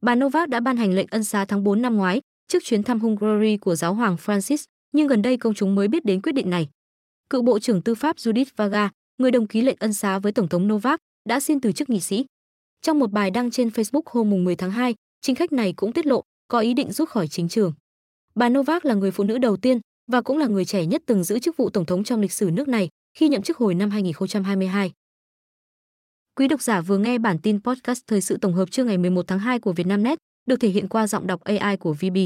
Bà 0.00 0.14
Novak 0.14 0.48
đã 0.48 0.60
ban 0.60 0.76
hành 0.76 0.94
lệnh 0.94 1.06
ân 1.10 1.24
xá 1.24 1.44
tháng 1.44 1.64
4 1.64 1.82
năm 1.82 1.96
ngoái 1.96 2.20
trước 2.48 2.64
chuyến 2.64 2.82
thăm 2.82 3.00
Hungary 3.00 3.56
của 3.56 3.74
giáo 3.74 3.94
hoàng 3.94 4.16
Francis, 4.16 4.64
nhưng 4.92 5.06
gần 5.06 5.22
đây 5.22 5.36
công 5.36 5.54
chúng 5.54 5.74
mới 5.74 5.88
biết 5.88 6.04
đến 6.04 6.22
quyết 6.22 6.32
định 6.32 6.50
này. 6.50 6.68
Cựu 7.30 7.42
Bộ 7.42 7.58
trưởng 7.58 7.82
Tư 7.82 7.94
pháp 7.94 8.16
Judith 8.16 8.44
Vaga, 8.56 8.90
người 9.18 9.30
đồng 9.30 9.46
ký 9.46 9.62
lệnh 9.62 9.76
ân 9.80 9.92
xá 9.92 10.18
với 10.18 10.32
Tổng 10.32 10.48
thống 10.48 10.68
Novak, 10.68 11.00
đã 11.28 11.40
xin 11.40 11.60
từ 11.60 11.72
chức 11.72 11.90
nghị 11.90 12.00
sĩ. 12.00 12.24
Trong 12.82 12.98
một 12.98 13.10
bài 13.10 13.30
đăng 13.30 13.50
trên 13.50 13.68
Facebook 13.68 14.02
hôm 14.06 14.44
10 14.44 14.56
tháng 14.56 14.70
2, 14.70 14.94
chính 15.20 15.36
khách 15.36 15.52
này 15.52 15.72
cũng 15.76 15.92
tiết 15.92 16.06
lộ 16.06 16.22
có 16.48 16.58
ý 16.58 16.74
định 16.74 16.92
rút 16.92 17.08
khỏi 17.08 17.28
chính 17.28 17.48
trường. 17.48 17.72
Bà 18.34 18.48
Novak 18.48 18.84
là 18.84 18.94
người 18.94 19.10
phụ 19.10 19.24
nữ 19.24 19.38
đầu 19.38 19.56
tiên 19.56 19.80
và 20.12 20.20
cũng 20.20 20.38
là 20.38 20.46
người 20.46 20.64
trẻ 20.64 20.86
nhất 20.86 21.02
từng 21.06 21.24
giữ 21.24 21.38
chức 21.38 21.56
vụ 21.56 21.70
tổng 21.70 21.84
thống 21.84 22.04
trong 22.04 22.20
lịch 22.20 22.32
sử 22.32 22.50
nước 22.50 22.68
này 22.68 22.88
khi 23.14 23.28
nhậm 23.28 23.42
chức 23.42 23.56
hồi 23.56 23.74
năm 23.74 23.90
2022. 23.90 24.92
Quý 26.38 26.48
độc 26.48 26.62
giả 26.62 26.80
vừa 26.80 26.98
nghe 26.98 27.18
bản 27.18 27.38
tin 27.38 27.62
podcast 27.62 28.02
thời 28.06 28.20
sự 28.20 28.36
tổng 28.36 28.54
hợp 28.54 28.70
trưa 28.70 28.84
ngày 28.84 28.98
11 28.98 29.26
tháng 29.26 29.38
2 29.38 29.58
của 29.58 29.72
Vietnamnet, 29.72 30.18
được 30.46 30.56
thể 30.60 30.68
hiện 30.68 30.88
qua 30.88 31.06
giọng 31.06 31.26
đọc 31.26 31.44
AI 31.44 31.76
của 31.76 31.92
VB. 31.92 32.16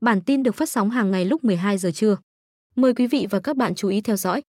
Bản 0.00 0.20
tin 0.20 0.42
được 0.42 0.54
phát 0.54 0.68
sóng 0.68 0.90
hàng 0.90 1.10
ngày 1.10 1.24
lúc 1.24 1.44
12 1.44 1.78
giờ 1.78 1.90
trưa. 1.90 2.16
Mời 2.76 2.94
quý 2.94 3.06
vị 3.06 3.26
và 3.30 3.40
các 3.40 3.56
bạn 3.56 3.74
chú 3.74 3.88
ý 3.88 4.00
theo 4.00 4.16
dõi. 4.16 4.42